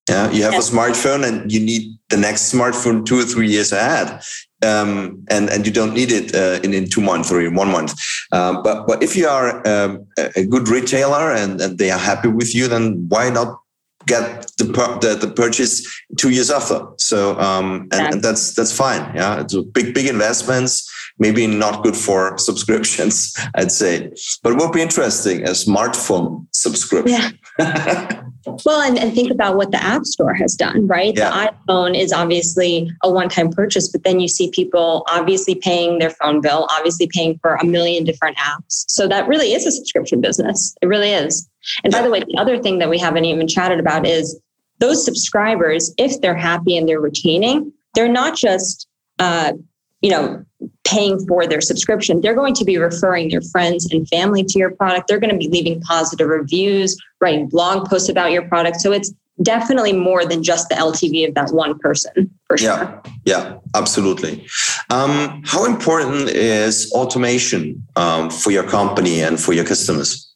Yeah, 0.10 0.30
you 0.32 0.44
have 0.44 0.56
a 0.56 0.58
smartphone 0.58 1.26
and 1.26 1.50
you 1.50 1.62
need 1.62 1.98
the 2.10 2.18
next 2.18 2.54
smartphone 2.54 3.06
two 3.06 3.20
or 3.20 3.24
three 3.24 3.48
years 3.48 3.72
ahead. 3.72 4.22
Um, 4.62 5.26
and 5.30 5.50
and 5.50 5.66
you 5.66 5.74
don't 5.74 5.94
need 5.94 6.12
it 6.12 6.36
uh, 6.36 6.60
in 6.64 6.74
in 6.74 6.90
two 6.90 7.02
months 7.02 7.32
or 7.32 7.42
in 7.42 7.56
one 7.56 7.70
month. 7.70 7.94
Um, 8.32 8.64
but 8.64 8.86
but 8.86 9.02
if 9.02 9.16
you 9.16 9.28
are 9.28 9.66
um, 9.68 10.06
a 10.18 10.46
good 10.46 10.68
retailer 10.68 11.32
and, 11.32 11.60
and 11.60 11.78
they 11.78 11.90
are 11.90 12.00
happy 12.00 12.28
with 12.28 12.54
you, 12.54 12.68
then 12.68 13.08
why 13.10 13.30
not 13.30 13.63
get 14.06 14.52
the, 14.58 14.66
the, 14.66 15.18
the 15.20 15.34
purchase 15.34 15.86
two 16.18 16.30
years 16.30 16.52
after. 16.52 16.86
So 16.98 17.40
um, 17.40 17.88
and, 17.92 18.14
and, 18.14 18.24
that's 18.24 18.54
that's 18.54 18.76
fine. 18.76 19.16
Yeah, 19.16 19.42
it's 19.42 19.54
a 19.54 19.62
big 19.62 19.94
big 19.94 20.08
investments. 20.08 20.90
Maybe 21.20 21.46
not 21.48 21.84
good 21.84 21.96
for 21.96 22.38
subscriptions, 22.38 23.36
I'd 23.56 23.72
say, 23.72 24.12
but 24.42 24.54
it 24.54 24.58
will 24.58 24.72
be 24.72 24.82
interesting 24.82 25.44
a 25.44 25.52
smartphone 25.52 26.48
subscription. 26.52 27.40
Yeah. 27.60 28.24
well, 28.66 28.82
and, 28.82 28.98
and 28.98 29.14
think 29.14 29.32
about 29.32 29.56
what 29.56 29.72
the 29.72 29.82
App 29.82 30.06
Store 30.06 30.34
has 30.34 30.56
done, 30.56 30.88
right? 30.88 31.14
Yeah. 31.16 31.30
The 31.30 31.52
iPhone 31.68 31.98
is 31.98 32.12
obviously 32.12 32.92
a 33.04 33.12
one-time 33.12 33.52
purchase, 33.52 33.90
but 33.90 34.04
then 34.04 34.20
you 34.20 34.28
see 34.28 34.50
people 34.52 35.06
obviously 35.10 35.56
paying 35.56 36.00
their 36.00 36.10
phone 36.10 36.42
bill, 36.42 36.68
obviously 36.72 37.08
paying 37.08 37.40
for 37.40 37.56
a 37.56 37.66
million 37.66 38.04
different 38.04 38.38
apps. 38.38 38.86
So 38.88 39.08
that 39.08 39.28
really 39.28 39.54
is 39.54 39.66
a 39.66 39.72
subscription 39.72 40.22
business. 40.22 40.76
It 40.82 40.88
really 40.88 41.12
is. 41.12 41.50
And 41.84 41.94
by 41.94 42.02
the 42.02 42.10
way, 42.10 42.20
the 42.20 42.38
other 42.38 42.62
thing 42.62 42.80
that 42.80 42.90
we 42.90 42.98
haven't 42.98 43.26
even 43.26 43.48
chatted 43.48 43.80
about 43.80 44.06
is 44.06 44.40
those 44.80 45.06
subscribers, 45.06 45.94
if 45.98 46.20
they're 46.20 46.36
happy 46.36 46.76
and 46.76 46.88
they're 46.88 47.00
retaining, 47.00 47.72
they're 47.96 48.10
not 48.10 48.36
just, 48.36 48.88
uh, 49.20 49.54
you 50.02 50.12
know, 50.12 50.44
paying 50.86 51.26
for 51.28 51.48
their 51.48 51.62
subscription. 51.62 52.22
They're 52.22 52.36
going 52.36 52.54
to 52.56 52.66
be 52.66 52.78
referring 52.78 53.30
their 53.30 53.42
friends 53.42 53.92
and 53.92 54.08
family 54.10 54.44
to 54.44 54.60
your 54.60 54.72
product. 54.72 55.08
They're 55.08 55.20
going 55.20 55.32
to 55.32 55.38
be 55.38 55.48
leaving 55.48 55.82
positive 55.82 56.28
reviews, 56.28 56.98
writing 57.22 57.48
blog 57.48 57.90
posts 57.90 58.10
about 58.10 58.32
your 58.32 58.48
product. 58.48 58.82
So 58.82 58.92
it's 58.92 59.14
definitely 59.42 59.94
more 59.94 60.26
than 60.26 60.44
just 60.44 60.70
the 60.70 60.76
LTV 60.76 61.28
of 61.28 61.36
that 61.36 61.52
one 61.52 61.78
person 61.80 62.30
for 62.48 62.58
sure. 62.58 62.70
Yeah, 62.70 63.02
yeah, 63.26 63.58
absolutely. 63.76 64.46
Um, 64.90 65.42
how 65.46 65.66
important 65.66 66.30
is 66.30 66.92
automation 66.94 67.86
um, 67.96 68.30
for 68.30 68.52
your 68.52 68.64
company 68.64 69.22
and 69.22 69.40
for 69.40 69.54
your 69.54 69.66
customers? 69.66 70.30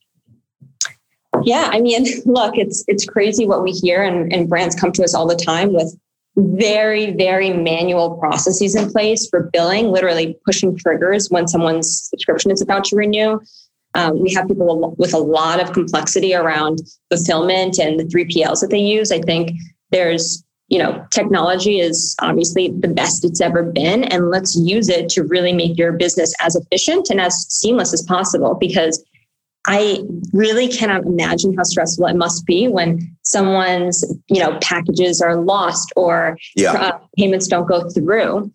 Yeah, 1.44 1.70
I 1.72 1.82
mean, 1.82 2.06
look, 2.26 2.58
it's 2.58 2.84
it's 2.88 3.06
crazy 3.06 3.46
what 3.46 3.64
we 3.64 3.72
hear, 3.72 4.02
and, 4.02 4.34
and 4.34 4.50
brands 4.50 4.76
come 4.76 4.92
to 4.94 5.04
us 5.04 5.14
all 5.14 5.28
the 5.28 5.36
time 5.36 5.74
with 5.74 5.96
very, 6.38 7.12
very 7.12 7.52
manual 7.52 8.16
processes 8.18 8.76
in 8.76 8.92
place 8.92 9.28
for 9.28 9.50
billing, 9.52 9.92
literally 9.92 10.38
pushing 10.46 10.78
triggers 10.78 11.30
when 11.30 11.48
someone's 11.48 12.08
subscription 12.10 12.52
is 12.52 12.62
about 12.62 12.84
to 12.86 12.96
renew. 12.96 13.40
Um, 13.96 14.22
we 14.22 14.34
have 14.34 14.48
people 14.48 14.96
with 14.98 15.14
a 15.14 15.20
lot 15.20 15.60
of 15.60 15.74
complexity 15.74 16.36
around 16.36 16.80
fulfillment 17.10 17.80
and 17.80 18.00
the 18.00 18.04
3PLs 18.04 18.62
that 18.62 18.70
they 18.70 18.80
use. 18.80 19.12
I 19.12 19.20
think 19.20 19.52
there's, 19.92 20.44
you 20.68 20.78
know, 20.78 21.04
technology 21.10 21.80
is 21.80 22.16
obviously 22.22 22.68
the 22.70 22.90
best 22.90 23.26
it's 23.26 23.42
ever 23.42 23.64
been, 23.64 24.04
and 24.04 24.30
let's 24.30 24.56
use 24.56 24.90
it 24.90 25.10
to 25.10 25.24
really 25.24 25.54
make 25.54 25.78
your 25.78 25.94
business 25.94 26.36
as 26.40 26.56
efficient 26.56 27.10
and 27.10 27.20
as 27.20 27.48
seamless 27.50 27.94
as 27.94 28.04
possible 28.04 28.54
because 28.54 29.04
I 29.68 30.02
really 30.32 30.70
cannot 30.70 31.04
imagine 31.04 31.54
how 31.56 31.64
stressful 31.64 32.08
it 32.08 32.16
must 32.16 32.46
be 32.46 32.70
when 32.70 33.16
someone's, 33.24 34.04
you 34.28 34.40
know, 34.40 34.58
packages 34.62 35.22
are 35.22 35.36
lost 35.36 35.92
or 35.98 36.38
yeah. 36.56 36.72
uh, 36.72 37.00
payments 37.18 37.48
don't 37.48 37.68
go 37.68 37.90
through. 37.90 38.50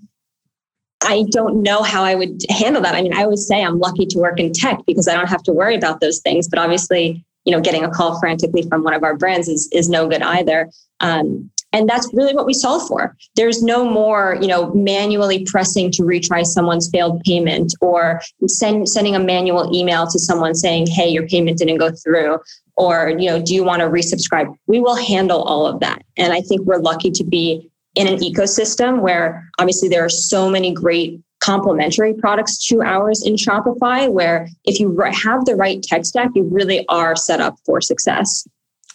I 1.02 1.24
don't 1.30 1.62
know 1.62 1.82
how 1.82 2.02
I 2.02 2.14
would 2.14 2.40
handle 2.48 2.80
that. 2.80 2.94
I 2.94 3.02
mean, 3.02 3.12
I 3.12 3.24
always 3.24 3.46
say 3.46 3.62
I'm 3.62 3.78
lucky 3.78 4.06
to 4.06 4.18
work 4.18 4.40
in 4.40 4.52
tech 4.52 4.80
because 4.86 5.06
I 5.06 5.14
don't 5.14 5.28
have 5.28 5.42
to 5.44 5.52
worry 5.52 5.74
about 5.74 6.00
those 6.00 6.20
things. 6.20 6.48
But 6.48 6.58
obviously, 6.58 7.22
you 7.44 7.52
know, 7.52 7.60
getting 7.60 7.84
a 7.84 7.90
call 7.90 8.18
frantically 8.18 8.62
from 8.62 8.82
one 8.82 8.94
of 8.94 9.02
our 9.02 9.16
brands 9.16 9.48
is 9.48 9.68
is 9.72 9.90
no 9.90 10.08
good 10.08 10.22
either. 10.22 10.70
Um, 11.00 11.50
and 11.72 11.88
that's 11.88 12.08
really 12.12 12.34
what 12.34 12.46
we 12.46 12.54
solve 12.54 12.86
for. 12.86 13.16
There's 13.36 13.62
no 13.62 13.84
more, 13.84 14.36
you 14.40 14.48
know, 14.48 14.72
manually 14.74 15.44
pressing 15.44 15.90
to 15.92 16.02
retry 16.02 16.44
someone's 16.44 16.90
failed 16.90 17.20
payment 17.22 17.74
or 17.80 18.20
send, 18.46 18.88
sending 18.88 19.16
a 19.16 19.20
manual 19.20 19.74
email 19.74 20.06
to 20.06 20.18
someone 20.18 20.54
saying, 20.54 20.86
"Hey, 20.88 21.08
your 21.08 21.26
payment 21.26 21.58
didn't 21.58 21.78
go 21.78 21.90
through," 21.90 22.38
or 22.76 23.14
you 23.18 23.26
know, 23.26 23.40
"Do 23.40 23.54
you 23.54 23.64
want 23.64 23.80
to 23.80 23.88
resubscribe?" 23.88 24.52
We 24.66 24.80
will 24.80 24.96
handle 24.96 25.42
all 25.42 25.66
of 25.66 25.80
that. 25.80 26.02
And 26.16 26.32
I 26.32 26.40
think 26.40 26.62
we're 26.62 26.78
lucky 26.78 27.10
to 27.10 27.24
be 27.24 27.70
in 27.94 28.06
an 28.06 28.18
ecosystem 28.18 29.00
where 29.00 29.48
obviously 29.58 29.88
there 29.88 30.04
are 30.04 30.08
so 30.08 30.48
many 30.48 30.72
great 30.72 31.20
complementary 31.40 32.14
products 32.14 32.56
to 32.68 32.80
ours 32.82 33.22
in 33.26 33.34
Shopify, 33.34 34.10
where 34.10 34.48
if 34.64 34.78
you 34.78 34.96
have 35.00 35.44
the 35.44 35.56
right 35.56 35.82
tech 35.82 36.04
stack, 36.04 36.30
you 36.34 36.44
really 36.44 36.86
are 36.88 37.16
set 37.16 37.40
up 37.40 37.56
for 37.66 37.80
success. 37.80 38.46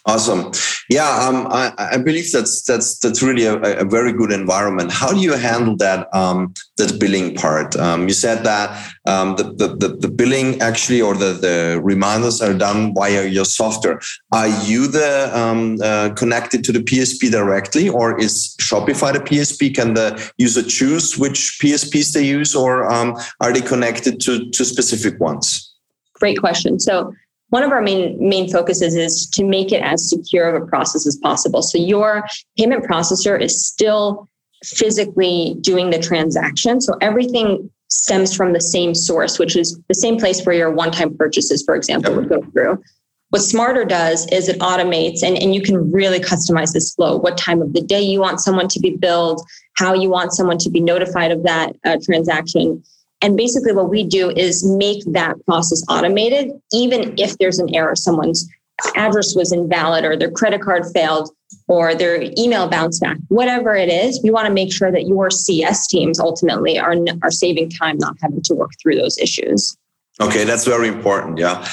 Awesome. 0.08 0.50
Yeah, 0.88 1.10
um, 1.28 1.48
I, 1.50 1.70
I, 1.76 1.98
believe 1.98 2.32
that's 2.32 2.62
that's 2.62 2.98
that's 2.98 3.22
really 3.22 3.44
a, 3.44 3.56
a, 3.60 3.84
very 3.84 4.10
good 4.10 4.32
environment. 4.32 4.90
How 4.90 5.12
do 5.12 5.20
you 5.20 5.34
handle 5.34 5.76
that 5.76 6.08
um, 6.16 6.54
that 6.78 6.98
billing 6.98 7.34
part? 7.34 7.76
Um, 7.76 8.08
you 8.08 8.14
said 8.14 8.42
that 8.44 8.90
um, 9.06 9.36
the, 9.36 9.42
the, 9.42 9.76
the, 9.76 9.88
the 9.96 10.08
billing 10.08 10.62
actually 10.62 11.02
or 11.02 11.14
the, 11.14 11.34
the 11.34 11.78
reminders 11.82 12.40
are 12.40 12.54
done 12.54 12.94
via 12.94 13.26
your 13.26 13.44
software. 13.44 14.00
Are 14.32 14.48
you 14.64 14.86
the 14.86 15.30
um, 15.38 15.76
uh, 15.82 16.14
connected 16.16 16.64
to 16.64 16.72
the 16.72 16.80
PSP 16.80 17.30
directly, 17.30 17.90
or 17.90 18.18
is 18.18 18.56
Shopify 18.62 19.12
the 19.12 19.20
PSP? 19.20 19.74
Can 19.74 19.92
the 19.92 20.32
user 20.38 20.62
choose 20.62 21.18
which 21.18 21.58
PSPs 21.62 22.14
they 22.14 22.24
use, 22.24 22.54
or 22.54 22.90
um, 22.90 23.14
are 23.42 23.52
they 23.52 23.60
connected 23.60 24.20
to 24.20 24.48
to 24.52 24.64
specific 24.64 25.20
ones? 25.20 25.74
Great 26.14 26.38
question. 26.38 26.80
So 26.80 27.12
one 27.50 27.62
of 27.62 27.70
our 27.70 27.80
main 27.80 28.16
main 28.20 28.50
focuses 28.50 28.94
is 28.94 29.26
to 29.30 29.44
make 29.44 29.72
it 29.72 29.82
as 29.82 30.08
secure 30.08 30.54
of 30.54 30.62
a 30.62 30.66
process 30.66 31.06
as 31.06 31.16
possible. 31.16 31.62
So 31.62 31.78
your 31.78 32.24
payment 32.58 32.84
processor 32.84 33.40
is 33.40 33.66
still 33.66 34.28
physically 34.64 35.56
doing 35.60 35.90
the 35.90 35.98
transaction. 35.98 36.80
So 36.80 36.96
everything 37.00 37.70
stems 37.88 38.34
from 38.34 38.52
the 38.52 38.60
same 38.60 38.94
source, 38.94 39.38
which 39.38 39.56
is 39.56 39.80
the 39.88 39.94
same 39.94 40.18
place 40.18 40.44
where 40.44 40.54
your 40.54 40.70
one-time 40.70 41.16
purchases, 41.16 41.62
for 41.62 41.74
example, 41.74 42.14
would 42.14 42.28
go 42.28 42.42
through. 42.52 42.82
What 43.30 43.42
Smartrr 43.42 43.86
does 43.88 44.26
is 44.32 44.48
it 44.48 44.58
automates 44.58 45.22
and, 45.22 45.36
and 45.36 45.54
you 45.54 45.60
can 45.60 45.92
really 45.92 46.18
customize 46.18 46.72
this 46.72 46.94
flow, 46.94 47.18
what 47.18 47.36
time 47.36 47.60
of 47.60 47.74
the 47.74 47.82
day 47.82 48.00
you 48.00 48.20
want 48.20 48.40
someone 48.40 48.68
to 48.68 48.80
be 48.80 48.96
billed, 48.96 49.42
how 49.76 49.92
you 49.92 50.08
want 50.08 50.32
someone 50.32 50.58
to 50.58 50.70
be 50.70 50.80
notified 50.80 51.30
of 51.30 51.42
that 51.42 51.76
uh, 51.84 51.98
transaction. 52.02 52.82
And 53.20 53.36
basically, 53.36 53.72
what 53.72 53.90
we 53.90 54.04
do 54.04 54.30
is 54.30 54.64
make 54.64 55.02
that 55.06 55.34
process 55.44 55.82
automated, 55.88 56.52
even 56.72 57.18
if 57.18 57.36
there's 57.38 57.58
an 57.58 57.74
error, 57.74 57.96
someone's 57.96 58.48
address 58.94 59.34
was 59.34 59.52
invalid 59.52 60.04
or 60.04 60.16
their 60.16 60.30
credit 60.30 60.60
card 60.60 60.84
failed 60.94 61.30
or 61.66 61.94
their 61.94 62.22
email 62.36 62.68
bounced 62.68 63.00
back, 63.00 63.16
whatever 63.28 63.74
it 63.74 63.88
is, 63.88 64.20
we 64.22 64.30
want 64.30 64.46
to 64.46 64.52
make 64.52 64.72
sure 64.72 64.92
that 64.92 65.06
your 65.06 65.30
CS 65.30 65.86
teams 65.86 66.18
ultimately 66.18 66.78
are, 66.78 66.94
are 67.22 67.30
saving 67.30 67.70
time, 67.70 67.98
not 67.98 68.16
having 68.20 68.42
to 68.42 68.54
work 68.54 68.70
through 68.80 68.96
those 68.96 69.18
issues. 69.18 69.76
Okay, 70.20 70.44
that's 70.44 70.64
very 70.64 70.88
important. 70.88 71.38
Yeah. 71.38 71.66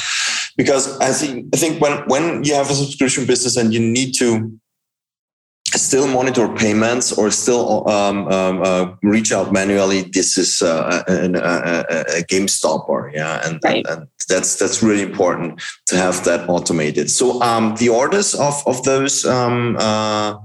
Because 0.58 0.98
I 1.00 1.12
think 1.12 1.54
I 1.54 1.58
think 1.58 1.82
when 1.82 2.08
when 2.08 2.44
you 2.44 2.54
have 2.54 2.70
a 2.70 2.74
subscription 2.74 3.26
business 3.26 3.58
and 3.58 3.74
you 3.74 3.80
need 3.80 4.14
to 4.14 4.58
still 5.76 6.08
monitor 6.08 6.48
payments 6.48 7.12
or 7.12 7.32
still 7.32 7.88
um, 7.90 8.28
um, 8.28 8.62
uh, 8.62 8.94
reach 9.04 9.32
out 9.32 9.52
manually, 9.52 10.04
this 10.04 10.38
is 10.38 10.62
uh, 10.62 11.04
a, 11.08 11.14
a, 11.34 12.20
a, 12.20 12.24
game 12.24 12.48
stopper. 12.48 13.12
Yeah, 13.14 13.42
and, 13.46 13.60
right. 13.64 13.86
and, 13.88 14.08
that's 14.28 14.56
that's 14.56 14.82
really 14.82 15.04
important 15.04 15.62
to 15.86 15.98
have 15.98 16.24
that 16.26 16.50
automated. 16.50 17.12
So 17.12 17.40
um, 17.44 17.76
the 17.76 17.90
orders 17.90 18.34
of 18.34 18.56
of 18.66 18.82
those 18.84 19.24
um, 19.24 19.78
uh, 19.78 20.36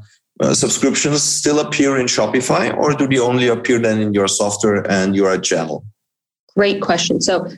uh, 0.41 0.55
subscriptions 0.55 1.23
still 1.23 1.61
appear 1.61 1.97
in 1.97 2.07
Shopify, 2.07 2.77
or 2.77 2.95
do 2.95 3.07
they 3.07 3.19
only 3.19 3.49
appear 3.49 3.79
then 3.79 4.01
in 4.01 4.13
your 4.13 4.29
software 4.29 4.91
and 4.91 5.17
your 5.17 5.39
channel? 5.39 5.85
Great 6.57 6.83
question. 6.83 7.21
So 7.21 7.49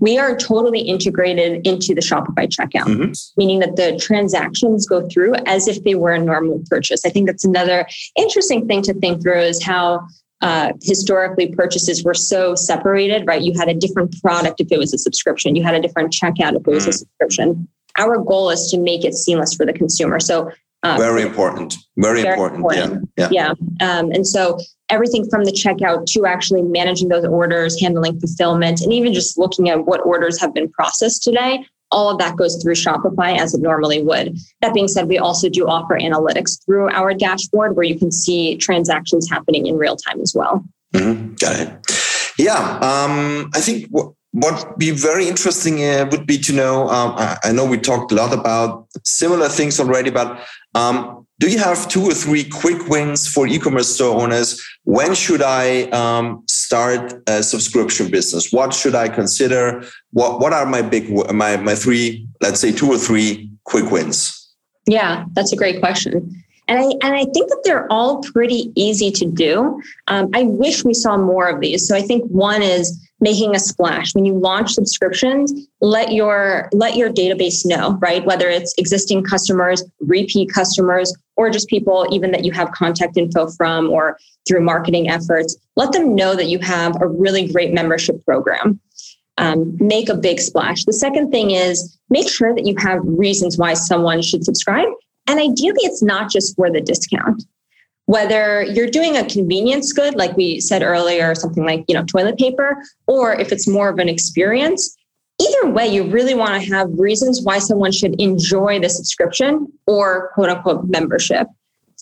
we 0.00 0.18
are 0.18 0.36
totally 0.36 0.80
integrated 0.80 1.66
into 1.66 1.94
the 1.94 2.00
Shopify 2.00 2.48
checkout, 2.48 2.86
mm-hmm. 2.86 3.12
meaning 3.36 3.60
that 3.60 3.76
the 3.76 3.98
transactions 4.00 4.86
go 4.86 5.06
through 5.08 5.34
as 5.46 5.68
if 5.68 5.82
they 5.84 5.94
were 5.94 6.12
a 6.12 6.18
normal 6.18 6.62
purchase. 6.68 7.04
I 7.04 7.10
think 7.10 7.26
that's 7.26 7.44
another 7.44 7.86
interesting 8.16 8.66
thing 8.66 8.82
to 8.82 8.94
think 8.94 9.22
through 9.22 9.40
is 9.40 9.62
how 9.62 10.06
uh, 10.42 10.72
historically 10.82 11.54
purchases 11.54 12.04
were 12.04 12.14
so 12.14 12.54
separated, 12.54 13.26
right? 13.26 13.42
You 13.42 13.54
had 13.58 13.68
a 13.68 13.74
different 13.74 14.20
product 14.20 14.60
if 14.60 14.70
it 14.70 14.78
was 14.78 14.92
a 14.92 14.98
subscription, 14.98 15.56
you 15.56 15.62
had 15.62 15.74
a 15.74 15.80
different 15.80 16.12
checkout 16.12 16.54
if 16.54 16.66
it 16.66 16.66
was 16.66 16.82
mm-hmm. 16.82 16.90
a 16.90 16.92
subscription. 16.92 17.68
Our 17.98 18.18
goal 18.18 18.50
is 18.50 18.70
to 18.70 18.78
make 18.78 19.04
it 19.04 19.14
seamless 19.14 19.54
for 19.54 19.64
the 19.64 19.72
consumer. 19.72 20.20
So 20.20 20.50
uh, 20.94 20.98
very 20.98 21.22
important. 21.22 21.74
Very, 21.96 22.22
very 22.22 22.34
important. 22.34 22.60
important. 22.60 23.10
Yeah. 23.16 23.28
Yeah. 23.30 23.54
yeah. 23.80 23.98
Um, 23.98 24.10
and 24.12 24.26
so 24.26 24.58
everything 24.88 25.28
from 25.28 25.44
the 25.44 25.52
checkout 25.52 26.06
to 26.06 26.26
actually 26.26 26.62
managing 26.62 27.08
those 27.08 27.24
orders, 27.24 27.80
handling 27.80 28.18
fulfillment, 28.20 28.80
and 28.80 28.92
even 28.92 29.12
just 29.12 29.38
looking 29.38 29.68
at 29.68 29.86
what 29.86 30.00
orders 30.04 30.40
have 30.40 30.54
been 30.54 30.70
processed 30.70 31.22
today, 31.22 31.64
all 31.90 32.10
of 32.10 32.18
that 32.18 32.36
goes 32.36 32.62
through 32.62 32.74
Shopify 32.74 33.38
as 33.38 33.54
it 33.54 33.60
normally 33.60 34.02
would. 34.02 34.36
That 34.60 34.74
being 34.74 34.88
said, 34.88 35.08
we 35.08 35.18
also 35.18 35.48
do 35.48 35.66
offer 35.66 35.98
analytics 35.98 36.64
through 36.64 36.90
our 36.90 37.14
dashboard 37.14 37.76
where 37.76 37.84
you 37.84 37.98
can 37.98 38.10
see 38.10 38.56
transactions 38.56 39.28
happening 39.30 39.66
in 39.66 39.76
real 39.76 39.96
time 39.96 40.20
as 40.20 40.34
well. 40.34 40.64
Mm-hmm. 40.94 41.34
Got 41.34 41.60
it. 41.60 41.86
Yeah. 42.38 42.78
Um, 42.78 43.50
I 43.54 43.60
think 43.60 43.88
what 44.36 44.78
be 44.78 44.90
very 44.90 45.26
interesting 45.26 45.82
uh, 45.82 46.06
would 46.10 46.26
be 46.26 46.36
to 46.36 46.52
know. 46.52 46.88
Um, 46.90 47.14
I, 47.16 47.38
I, 47.44 47.52
know 47.52 47.64
we 47.64 47.78
talked 47.78 48.12
a 48.12 48.14
lot 48.14 48.34
about 48.34 48.86
similar 49.02 49.48
things 49.48 49.80
already, 49.80 50.10
but 50.10 50.46
um, 50.74 51.26
do 51.38 51.48
you 51.48 51.58
have 51.58 51.88
two 51.88 52.02
or 52.02 52.12
three 52.12 52.44
quick 52.44 52.86
wins 52.88 53.26
for 53.26 53.46
e-commerce 53.46 53.94
store 53.94 54.20
owners? 54.20 54.62
When 54.84 55.14
should 55.14 55.40
I 55.40 55.84
um, 55.84 56.44
start 56.48 57.14
a 57.26 57.42
subscription 57.42 58.10
business? 58.10 58.52
What 58.52 58.74
should 58.74 58.94
I 58.94 59.08
consider? 59.08 59.82
What 60.10 60.38
What 60.38 60.52
are 60.52 60.66
my 60.66 60.82
big 60.82 61.08
my 61.32 61.56
my 61.56 61.74
three? 61.74 62.28
Let's 62.42 62.60
say 62.60 62.72
two 62.72 62.88
or 62.88 62.98
three 62.98 63.50
quick 63.64 63.90
wins. 63.90 64.54
Yeah, 64.86 65.24
that's 65.32 65.52
a 65.52 65.56
great 65.56 65.80
question. 65.80 66.42
And 66.68 66.78
I, 66.78 66.82
and 66.82 67.14
I 67.14 67.24
think 67.32 67.48
that 67.48 67.62
they're 67.64 67.90
all 67.92 68.22
pretty 68.22 68.72
easy 68.74 69.10
to 69.12 69.24
do. 69.24 69.80
Um, 70.08 70.30
I 70.34 70.42
wish 70.42 70.84
we 70.84 70.94
saw 70.94 71.16
more 71.16 71.48
of 71.48 71.60
these. 71.60 71.86
So 71.86 71.94
I 71.96 72.02
think 72.02 72.28
one 72.28 72.60
is 72.60 73.05
making 73.20 73.54
a 73.54 73.58
splash. 73.58 74.14
When 74.14 74.24
you 74.24 74.38
launch 74.38 74.72
subscriptions 74.72 75.52
let 75.80 76.12
your 76.12 76.68
let 76.72 76.96
your 76.96 77.10
database 77.10 77.64
know 77.64 77.98
right? 78.00 78.24
Whether 78.24 78.48
it's 78.48 78.74
existing 78.78 79.24
customers 79.24 79.84
repeat 80.00 80.52
customers 80.52 81.14
or 81.36 81.50
just 81.50 81.68
people 81.68 82.06
even 82.10 82.30
that 82.32 82.44
you 82.44 82.52
have 82.52 82.72
contact 82.72 83.16
info 83.16 83.48
from 83.50 83.90
or 83.90 84.18
through 84.46 84.62
marketing 84.62 85.08
efforts. 85.08 85.56
Let 85.76 85.92
them 85.92 86.14
know 86.14 86.34
that 86.34 86.46
you 86.46 86.58
have 86.60 87.00
a 87.00 87.06
really 87.06 87.50
great 87.50 87.72
membership 87.72 88.24
program. 88.24 88.80
Um, 89.38 89.76
make 89.78 90.08
a 90.08 90.16
big 90.16 90.40
splash. 90.40 90.84
The 90.84 90.94
second 90.94 91.30
thing 91.30 91.50
is 91.50 91.98
make 92.08 92.28
sure 92.28 92.54
that 92.54 92.66
you 92.66 92.74
have 92.78 93.00
reasons 93.04 93.58
why 93.58 93.74
someone 93.74 94.22
should 94.22 94.44
subscribe. 94.44 94.88
And 95.26 95.38
ideally 95.38 95.80
it's 95.82 96.02
not 96.02 96.30
just 96.30 96.56
for 96.56 96.70
the 96.70 96.80
discount 96.80 97.44
whether 98.06 98.62
you're 98.62 98.90
doing 98.90 99.16
a 99.16 99.28
convenience 99.28 99.92
good, 99.92 100.14
like 100.14 100.36
we 100.36 100.60
said 100.60 100.82
earlier, 100.82 101.34
something 101.34 101.64
like, 101.64 101.84
you 101.88 101.94
know, 101.94 102.04
toilet 102.04 102.38
paper, 102.38 102.82
or 103.06 103.34
if 103.34 103.52
it's 103.52 103.68
more 103.68 103.88
of 103.88 103.98
an 103.98 104.08
experience, 104.08 104.96
either 105.40 105.70
way, 105.70 105.86
you 105.86 106.04
really 106.04 106.34
want 106.34 106.60
to 106.60 106.72
have 106.72 106.88
reasons 106.92 107.42
why 107.42 107.58
someone 107.58 107.92
should 107.92 108.20
enjoy 108.20 108.78
the 108.78 108.88
subscription 108.88 109.70
or 109.86 110.30
quote 110.34 110.48
unquote 110.48 110.88
membership. 110.88 111.48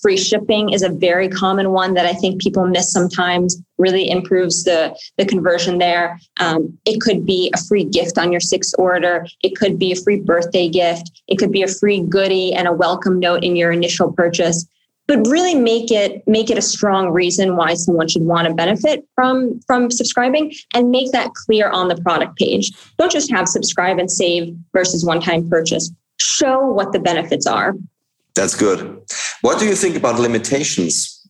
Free 0.03 0.19
shipping 0.19 0.71
is 0.71 0.83
a 0.83 0.91
very 0.91 1.31
common 1.31 1.71
one 1.71 1.95
that 1.95 2.05
I 2.05 2.13
think 2.13 2.43
people 2.43 2.67
miss 2.67 2.93
sometimes, 2.93 3.57
really 3.79 4.11
improves 4.11 4.65
the, 4.65 4.95
the 5.17 5.25
conversion 5.25 5.79
there. 5.79 6.21
Um, 6.39 6.79
it 6.85 7.01
could 7.01 7.25
be 7.25 7.51
a 7.55 7.59
free 7.59 7.85
gift 7.85 8.19
on 8.19 8.31
your 8.31 8.41
sixth 8.41 8.75
order. 8.77 9.27
It 9.43 9.57
could 9.57 9.79
be 9.79 9.93
a 9.93 9.97
free 9.97 10.21
birthday 10.21 10.69
gift. 10.69 11.23
It 11.29 11.39
could 11.39 11.53
be 11.53 11.63
a 11.63 11.69
free 11.69 12.03
goodie 12.03 12.53
and 12.53 12.69
a 12.69 12.73
welcome 12.73 13.19
note 13.19 13.43
in 13.43 13.57
your 13.57 13.73
initial 13.73 14.13
purchase 14.13 14.67
but 15.07 15.27
really 15.27 15.55
make 15.55 15.91
it 15.91 16.27
make 16.27 16.51
it 16.51 16.59
a 16.59 16.63
strong 16.63 17.11
reason 17.11 17.57
why 17.57 17.75
someone 17.75 18.09
should 18.09 18.23
want 18.23 18.49
to 18.49 18.55
benefit 18.55 19.07
from 19.15 19.61
from 19.67 19.91
subscribing 19.91 20.53
and 20.73 20.91
make 20.91 21.13
that 21.13 21.35
clear 21.35 21.69
on 21.71 21.89
the 21.89 21.97
product 21.97 22.37
page. 22.37 22.73
Don't 22.99 23.13
just 23.13 23.31
have 23.31 23.49
subscribe 23.49 23.99
and 23.99 24.11
save 24.11 24.57
versus 24.73 25.05
one 25.05 25.21
time 25.21 25.49
purchase. 25.49 25.91
Show 26.19 26.67
what 26.67 26.93
the 26.93 26.99
benefits 26.99 27.47
are. 27.47 27.75
That's 28.35 28.55
good. 28.55 29.03
What 29.43 29.59
do 29.59 29.67
you 29.67 29.75
think 29.75 29.97
about 29.97 30.19
limitations? 30.19 31.29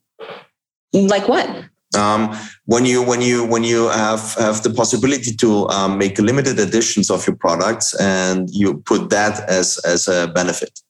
Like 0.93 1.29
what? 1.29 1.65
Um, 1.97 2.37
when 2.67 2.85
you 2.85 3.03
when 3.03 3.21
you 3.21 3.45
when 3.45 3.65
you 3.65 3.89
have 3.89 4.35
have 4.35 4.63
the 4.63 4.71
possibility 4.71 5.35
to 5.37 5.69
um, 5.69 5.99
make 5.99 6.19
limited 6.19 6.59
editions 6.59 7.11
of 7.11 7.27
your 7.27 7.37
products 7.37 7.95
and 8.01 8.49
you 8.51 8.79
put 8.87 9.11
that 9.11 9.49
as 9.49 9.79
as 9.85 10.07
a 10.09 10.29
benefit? 10.29 10.81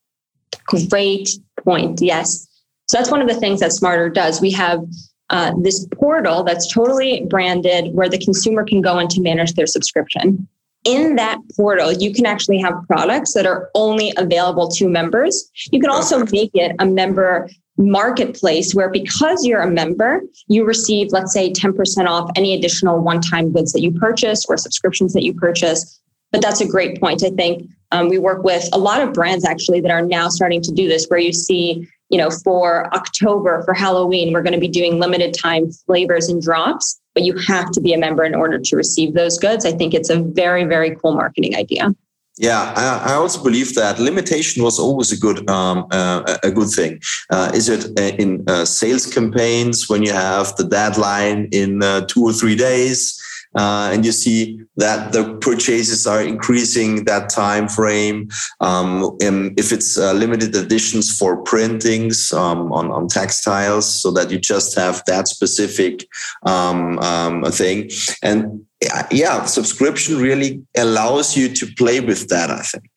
Great 0.67 1.29
point 1.65 2.01
yes 2.01 2.47
so 2.87 2.99
that's 2.99 3.11
one 3.11 3.23
of 3.23 3.29
the 3.29 3.35
things 3.35 3.61
that 3.61 3.71
Smartrr 3.71 4.13
does. 4.13 4.41
We 4.41 4.51
have 4.53 4.85
uh, 5.31 5.53
this 5.63 5.87
portal 5.95 6.45
that's 6.45 6.73
totally 6.73 7.27
branded 7.29 7.95
where 7.95 8.09
the 8.09 8.19
consumer 8.19 8.65
can 8.65 8.83
go 8.83 8.99
in 8.99 9.09
to 9.09 9.21
manage 9.21 9.55
their 9.55 9.67
subscription. 9.67 10.47
In 10.85 11.17
that 11.17 11.39
portal, 11.57 11.93
you 11.93 12.13
can 12.13 12.27
actually 12.27 12.59
have 12.59 12.75
products 12.87 13.33
that 13.33 13.47
are 13.47 13.71
only 13.75 14.13
available 14.19 14.69
to 14.69 14.87
members. 14.87 15.51
You 15.73 15.81
can 15.81 15.89
also 15.89 16.27
make 16.27 16.51
it 16.53 16.77
a 16.79 16.85
member 16.85 17.49
marketplace 17.79 18.75
where 18.75 18.91
because 18.91 19.45
you're 19.45 19.63
a 19.63 19.71
member, 19.71 20.21
you 20.47 20.65
receive, 20.65 21.11
let's 21.11 21.33
say, 21.33 21.53
10% 21.53 22.07
off 22.07 22.31
any 22.37 22.55
additional 22.55 23.01
one 23.01 23.21
time 23.21 23.51
goods 23.51 23.73
that 23.73 23.81
you 23.81 23.93
purchase 23.93 24.45
or 24.47 24.57
subscriptions 24.57 25.15
that 25.15 25.25
you 25.25 25.33
purchase. 25.33 26.01
But 26.31 26.43
that's 26.43 26.61
a 26.61 26.69
great 26.69 27.01
point. 27.01 27.25
I 27.25 27.31
think 27.31 27.69
um, 27.93 28.09
we 28.09 28.19
work 28.19 28.45
with 28.45 28.69
a 28.73 28.79
lot 28.79 29.01
of 29.01 29.13
brands 29.15 29.45
actually 29.45 29.81
that 29.81 29.91
are 29.91 30.03
now 30.03 30.29
starting 30.29 30.61
to 30.63 30.73
do 30.73 30.87
this, 30.87 31.07
where 31.07 31.19
you 31.19 31.33
see 31.33 31.89
you 32.15 32.19
know, 32.19 32.31
for 32.31 32.87
October, 32.95 33.65
for 33.65 33.75
Halloween, 33.75 34.33
we're 34.33 34.45
going 34.45 34.55
to 34.55 34.61
be 34.61 34.69
doing 34.69 35.01
limited 35.01 35.35
time 35.35 35.73
flavors 35.85 36.29
and 36.29 36.41
drops, 36.41 37.01
but 37.13 37.25
you 37.25 37.37
have 37.39 37.73
to 37.73 37.81
be 37.81 37.93
a 37.93 37.99
member 37.99 38.23
in 38.23 38.37
order 38.37 38.57
to 38.57 38.77
receive 38.77 39.15
those 39.15 39.37
goods. 39.37 39.67
I 39.67 39.73
think 39.73 39.95
it's 39.95 40.11
a 40.11 40.23
very, 40.23 40.63
very 40.63 40.95
cool 40.95 41.15
marketing 41.17 41.57
idea. 41.57 41.93
Yeah, 42.39 42.73
I, 42.77 43.11
I 43.11 43.15
also 43.15 43.43
believe 43.43 43.75
that 43.75 43.99
limitation 43.99 44.63
was 44.63 44.79
always 44.79 45.11
a 45.11 45.19
good 45.19 45.51
um, 45.51 45.89
uh, 45.91 46.37
a 46.45 46.53
good 46.53 46.69
thing. 46.69 47.01
Uh, 47.31 47.51
is 47.53 47.69
it 47.69 47.83
uh, 47.99 48.15
in 48.23 48.45
uh, 48.47 48.65
sales 48.65 49.07
campaigns 49.13 49.89
when 49.89 50.05
you 50.05 50.13
have 50.13 50.55
the 50.55 50.65
deadline 50.65 51.49
in 51.51 51.83
uh, 51.83 52.07
two 52.07 52.23
or 52.23 52.33
three 52.33 52.55
days? 52.55 53.21
Uh, 53.55 53.91
and 53.93 54.05
you 54.05 54.13
see 54.13 54.61
that 54.77 55.13
the 55.13 55.37
purchases 55.41 56.07
are 56.07 56.23
increasing 56.23 57.05
that 57.05 57.29
time 57.29 57.69
frame. 57.69 58.29
Um, 58.61 59.17
if 59.21 59.73
it's 59.73 59.99
uh, 59.99 60.13
limited 60.13 60.55
editions 60.55 61.17
for 61.17 61.43
printings 61.43 62.33
um, 62.33 62.73
on, 62.73 62.91
on 62.91 63.09
textiles, 63.09 64.03
so 64.03 64.11
that 64.13 64.31
you 64.31 64.39
just 64.39 64.75
have 64.77 65.03
that 65.07 65.29
specific 65.29 66.07
um, 66.45 66.99
um 67.01 67.45
thing. 67.45 67.91
And 68.23 68.65
yeah, 69.11 69.45
subscription 69.45 70.19
really 70.19 70.63
allows 70.77 71.37
you 71.37 71.49
to 71.55 71.67
play 71.75 72.01
with 72.01 72.29
that. 72.29 72.51
I 72.51 72.61
think. 72.61 72.91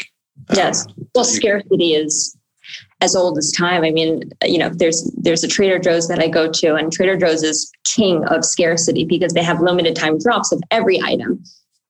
Yes. 0.53 0.85
Well, 1.13 1.25
scarcity 1.25 1.93
is 1.93 2.36
as 3.01 3.15
old 3.15 3.37
as 3.37 3.51
time. 3.51 3.83
I 3.83 3.91
mean, 3.91 4.31
you 4.43 4.57
know, 4.57 4.69
there's 4.69 5.11
there's 5.17 5.43
a 5.43 5.47
Trader 5.47 5.79
Joe's 5.79 6.07
that 6.07 6.19
I 6.19 6.27
go 6.27 6.51
to, 6.51 6.75
and 6.75 6.91
Trader 6.91 7.17
Joe's 7.17 7.43
is 7.43 7.71
king 7.83 8.23
of 8.25 8.43
scarcity 8.43 9.05
because 9.05 9.33
they 9.33 9.43
have 9.43 9.61
limited 9.61 9.95
time 9.95 10.17
drops 10.17 10.51
of 10.51 10.61
every 10.71 11.01
item. 11.01 11.43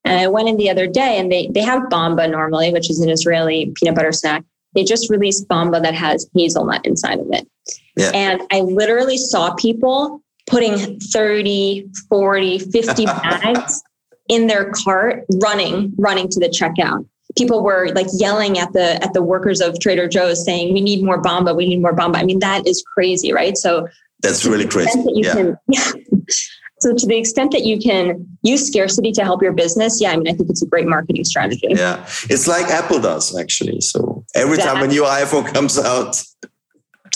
And 0.03 0.19
I 0.19 0.27
went 0.27 0.49
in 0.49 0.57
the 0.57 0.69
other 0.69 0.87
day, 0.87 1.17
and 1.17 1.31
they 1.31 1.49
they 1.53 1.61
have 1.61 1.83
Bamba 1.83 2.29
normally, 2.29 2.71
which 2.73 2.89
is 2.89 2.99
an 2.99 3.09
Israeli 3.09 3.71
peanut 3.75 3.95
butter 3.95 4.11
snack. 4.11 4.43
They 4.75 4.83
just 4.83 5.09
released 5.09 5.47
Bamba 5.47 5.81
that 5.81 5.95
has 5.95 6.29
hazelnut 6.35 6.85
inside 6.85 7.19
of 7.19 7.27
it. 7.31 7.47
Yeah. 7.95 8.11
And 8.13 8.41
I 8.51 8.61
literally 8.61 9.17
saw 9.17 9.53
people 9.55 10.21
putting 10.45 10.99
30, 10.99 11.89
40, 12.09 12.59
50 12.59 13.05
bags 13.05 13.81
in 14.29 14.47
their 14.47 14.71
cart 14.71 15.25
running, 15.41 15.93
running 15.97 16.29
to 16.29 16.39
the 16.39 16.47
checkout 16.47 17.05
people 17.37 17.63
were 17.63 17.89
like 17.93 18.07
yelling 18.13 18.57
at 18.57 18.73
the 18.73 19.01
at 19.03 19.13
the 19.13 19.21
workers 19.21 19.61
of 19.61 19.79
Trader 19.79 20.07
Joe's 20.07 20.43
saying, 20.43 20.73
"We 20.73 20.81
need 20.81 21.03
more 21.03 21.21
Bamba. 21.21 21.55
We 21.55 21.67
need 21.67 21.81
more 21.81 21.95
Bamba." 21.95 22.17
I 22.17 22.23
mean, 22.23 22.39
that 22.39 22.67
is 22.67 22.83
crazy, 22.93 23.31
right? 23.31 23.57
So 23.57 23.87
that's 24.21 24.45
really 24.45 24.67
crazy. 24.67 25.01
That 25.01 25.13
yeah. 25.15 25.33
Can, 25.33 25.57
yeah. 25.67 25.91
So 26.79 26.93
to 26.93 27.07
the 27.07 27.17
extent 27.17 27.51
that 27.53 27.63
you 27.63 27.79
can 27.79 28.37
use 28.43 28.67
scarcity 28.67 29.11
to 29.13 29.23
help 29.23 29.41
your 29.41 29.53
business, 29.53 29.99
yeah, 29.99 30.11
I 30.11 30.17
mean, 30.17 30.27
I 30.27 30.33
think 30.33 30.49
it's 30.49 30.61
a 30.61 30.67
great 30.67 30.87
marketing 30.87 31.23
strategy. 31.23 31.67
Yeah, 31.69 32.03
it's 32.29 32.47
like 32.47 32.67
Apple 32.67 32.99
does 32.99 33.37
actually. 33.37 33.81
So 33.81 34.25
every 34.35 34.55
exactly. 34.55 34.81
time 34.81 34.89
a 34.89 34.93
new 34.93 35.03
iPhone 35.03 35.45
comes 35.53 35.79
out, 35.79 36.21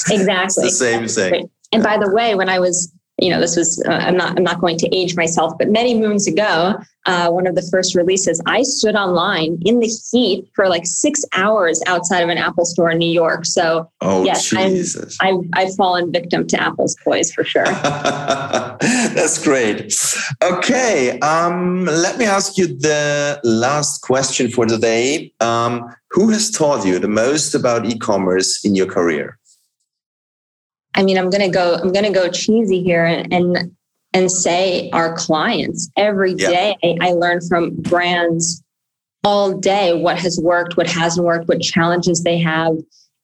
exactly, 0.09 0.65
the 0.65 0.71
same 0.71 1.07
thing. 1.07 1.49
And 1.71 1.83
by 1.83 1.97
the 1.97 2.11
way, 2.11 2.35
when 2.35 2.49
I 2.49 2.59
was 2.59 2.91
you 3.21 3.29
know, 3.29 3.39
this 3.39 3.55
was, 3.55 3.81
uh, 3.87 3.91
I'm 3.91 4.17
not, 4.17 4.35
I'm 4.35 4.43
not 4.43 4.59
going 4.59 4.77
to 4.79 4.95
age 4.95 5.15
myself, 5.15 5.53
but 5.59 5.69
many 5.69 5.93
moons 5.93 6.27
ago, 6.27 6.75
uh, 7.05 7.29
one 7.29 7.45
of 7.45 7.55
the 7.55 7.61
first 7.61 7.95
releases, 7.95 8.41
I 8.47 8.63
stood 8.63 8.95
online 8.95 9.59
in 9.63 9.79
the 9.79 9.87
heat 10.11 10.49
for 10.55 10.67
like 10.67 10.85
six 10.85 11.23
hours 11.33 11.81
outside 11.85 12.21
of 12.21 12.29
an 12.29 12.37
Apple 12.39 12.65
store 12.65 12.89
in 12.89 12.97
New 12.97 13.11
York. 13.11 13.45
So 13.45 13.89
oh, 14.01 14.23
yes, 14.23 14.53
i 14.55 15.27
I've, 15.27 15.45
I've 15.53 15.75
fallen 15.75 16.11
victim 16.11 16.47
to 16.47 16.61
Apple's 16.61 16.95
poise 17.03 17.31
for 17.31 17.43
sure. 17.43 17.65
That's 18.81 19.43
great. 19.43 19.93
Okay. 20.43 21.19
Um, 21.19 21.85
let 21.85 22.17
me 22.17 22.25
ask 22.25 22.57
you 22.57 22.67
the 22.67 23.39
last 23.43 24.01
question 24.01 24.49
for 24.49 24.65
today. 24.65 25.31
Um, 25.39 25.93
who 26.09 26.29
has 26.29 26.49
taught 26.49 26.85
you 26.85 26.99
the 26.99 27.07
most 27.07 27.53
about 27.53 27.85
e-commerce 27.85 28.65
in 28.65 28.75
your 28.75 28.87
career? 28.87 29.37
I 30.95 31.03
mean, 31.03 31.17
I'm 31.17 31.29
gonna 31.29 31.49
go, 31.49 31.75
I'm 31.75 31.91
gonna 31.91 32.11
go 32.11 32.29
cheesy 32.29 32.83
here 32.83 33.05
and 33.05 33.31
and, 33.33 33.75
and 34.13 34.31
say 34.31 34.89
our 34.91 35.15
clients. 35.15 35.89
Every 35.97 36.33
day 36.33 36.75
I 36.83 37.11
learn 37.13 37.41
from 37.47 37.75
brands 37.75 38.61
all 39.23 39.57
day 39.57 39.93
what 39.93 40.17
has 40.19 40.39
worked, 40.41 40.77
what 40.77 40.87
hasn't 40.87 41.25
worked, 41.25 41.47
what 41.47 41.61
challenges 41.61 42.23
they 42.23 42.39
have. 42.39 42.73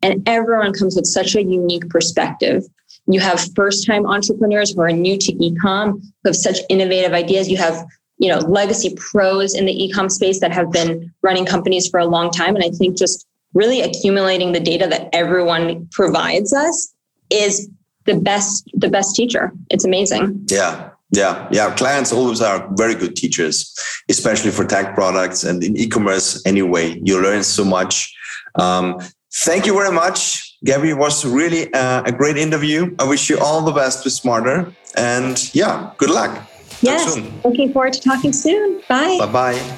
And 0.02 0.28
everyone 0.28 0.74
comes 0.74 0.96
with 0.96 1.06
such 1.06 1.36
a 1.36 1.44
unique 1.44 1.90
perspective. 1.90 2.64
You 3.08 3.20
have 3.20 3.44
first-time 3.56 4.06
entrepreneurs 4.06 4.74
who 4.74 4.82
are 4.82 4.92
new 4.92 5.18
to 5.18 5.34
ecom, 5.34 6.02
who 6.02 6.30
have 6.30 6.36
such 6.36 6.60
innovative 6.70 7.14
ideas. 7.14 7.50
You 7.50 7.58
have 7.58 7.86
you 8.18 8.30
know 8.30 8.40
legacy 8.40 8.96
pros 8.96 9.54
in 9.54 9.66
the 9.66 9.74
ecom 9.74 10.12
space 10.12 10.40
that 10.40 10.52
have 10.52 10.72
been 10.72 11.14
running 11.22 11.46
companies 11.46 11.88
for 11.88 12.00
a 12.00 12.06
long 12.06 12.32
time 12.32 12.56
and 12.56 12.64
i 12.64 12.70
think 12.70 12.98
just 12.98 13.28
really 13.54 13.82
accumulating 13.82 14.52
the 14.52 14.60
data 14.60 14.88
that 14.88 15.10
everyone 15.14 15.88
provides 15.92 16.54
us 16.54 16.94
is 17.30 17.70
the 18.06 18.16
best 18.16 18.70
the 18.74 18.90
best 18.90 19.16
teacher. 19.16 19.52
It's 19.70 19.86
amazing. 19.86 20.46
Yeah. 20.50 20.90
Yeah, 21.12 21.48
yeah. 21.52 21.74
Clients 21.74 22.12
always 22.12 22.42
are 22.42 22.68
very 22.76 22.94
good 22.94 23.16
teachers, 23.16 23.74
especially 24.10 24.52
for 24.52 24.66
tech 24.66 24.94
products 24.94 25.46
and 25.46 25.64
in 25.64 25.78
e-commerce. 25.78 26.46
Anyway, 26.46 27.00
you 27.02 27.22
learn 27.22 27.44
so 27.44 27.64
much. 27.64 28.14
Um, 28.56 29.00
thank 29.34 29.66
you 29.66 29.74
very 29.74 29.94
much, 29.94 30.58
Gabby. 30.66 30.90
It 30.90 30.98
was 30.98 31.26
really 31.26 31.74
uh, 31.74 32.04
a 32.06 32.12
great 32.12 32.38
interview. 32.38 32.94
I 33.00 33.06
wish 33.06 33.30
you 33.30 33.40
all 33.40 33.62
the 33.62 33.72
best 33.72 34.04
with 34.04 34.14
Smartrr, 34.16 34.74
and 34.98 35.56
yeah, 35.56 35.92
good 35.98 36.10
luck. 36.10 36.46
Yes, 36.82 37.18
looking 37.46 37.72
forward 37.72 37.94
to 37.94 38.02
talking 38.02 38.34
soon. 38.34 38.82
Bye. 38.90 39.18
Bye 39.20 39.32
bye. 39.32 39.78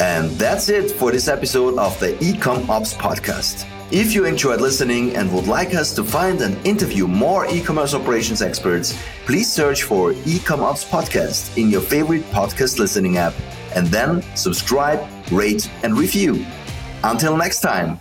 And 0.00 0.30
that's 0.32 0.68
it 0.68 0.92
for 0.92 1.10
this 1.10 1.26
episode 1.26 1.76
of 1.78 1.98
the 1.98 2.12
Ecom 2.14 2.68
Ops 2.68 2.94
podcast. 2.94 3.68
If 3.90 4.14
you 4.14 4.24
enjoyed 4.24 4.62
listening 4.62 5.14
and 5.14 5.32
would 5.34 5.46
like 5.46 5.74
us 5.74 5.94
to 5.94 6.02
find 6.02 6.40
and 6.40 6.56
interview 6.66 7.06
more 7.06 7.46
e-commerce 7.46 7.94
operations 7.94 8.40
experts, 8.40 8.98
please 9.26 9.52
search 9.52 9.82
for 9.82 10.12
Ecom 10.24 10.60
Ops 10.60 10.84
Podcast 10.84 11.56
in 11.58 11.70
your 11.70 11.82
favorite 11.82 12.22
podcast 12.30 12.78
listening 12.78 13.18
app 13.18 13.34
and 13.74 13.86
then 13.88 14.22
subscribe, 14.36 15.06
rate, 15.30 15.70
and 15.82 15.98
review. 15.98 16.44
Until 17.04 17.36
next 17.36 17.60
time. 17.60 18.00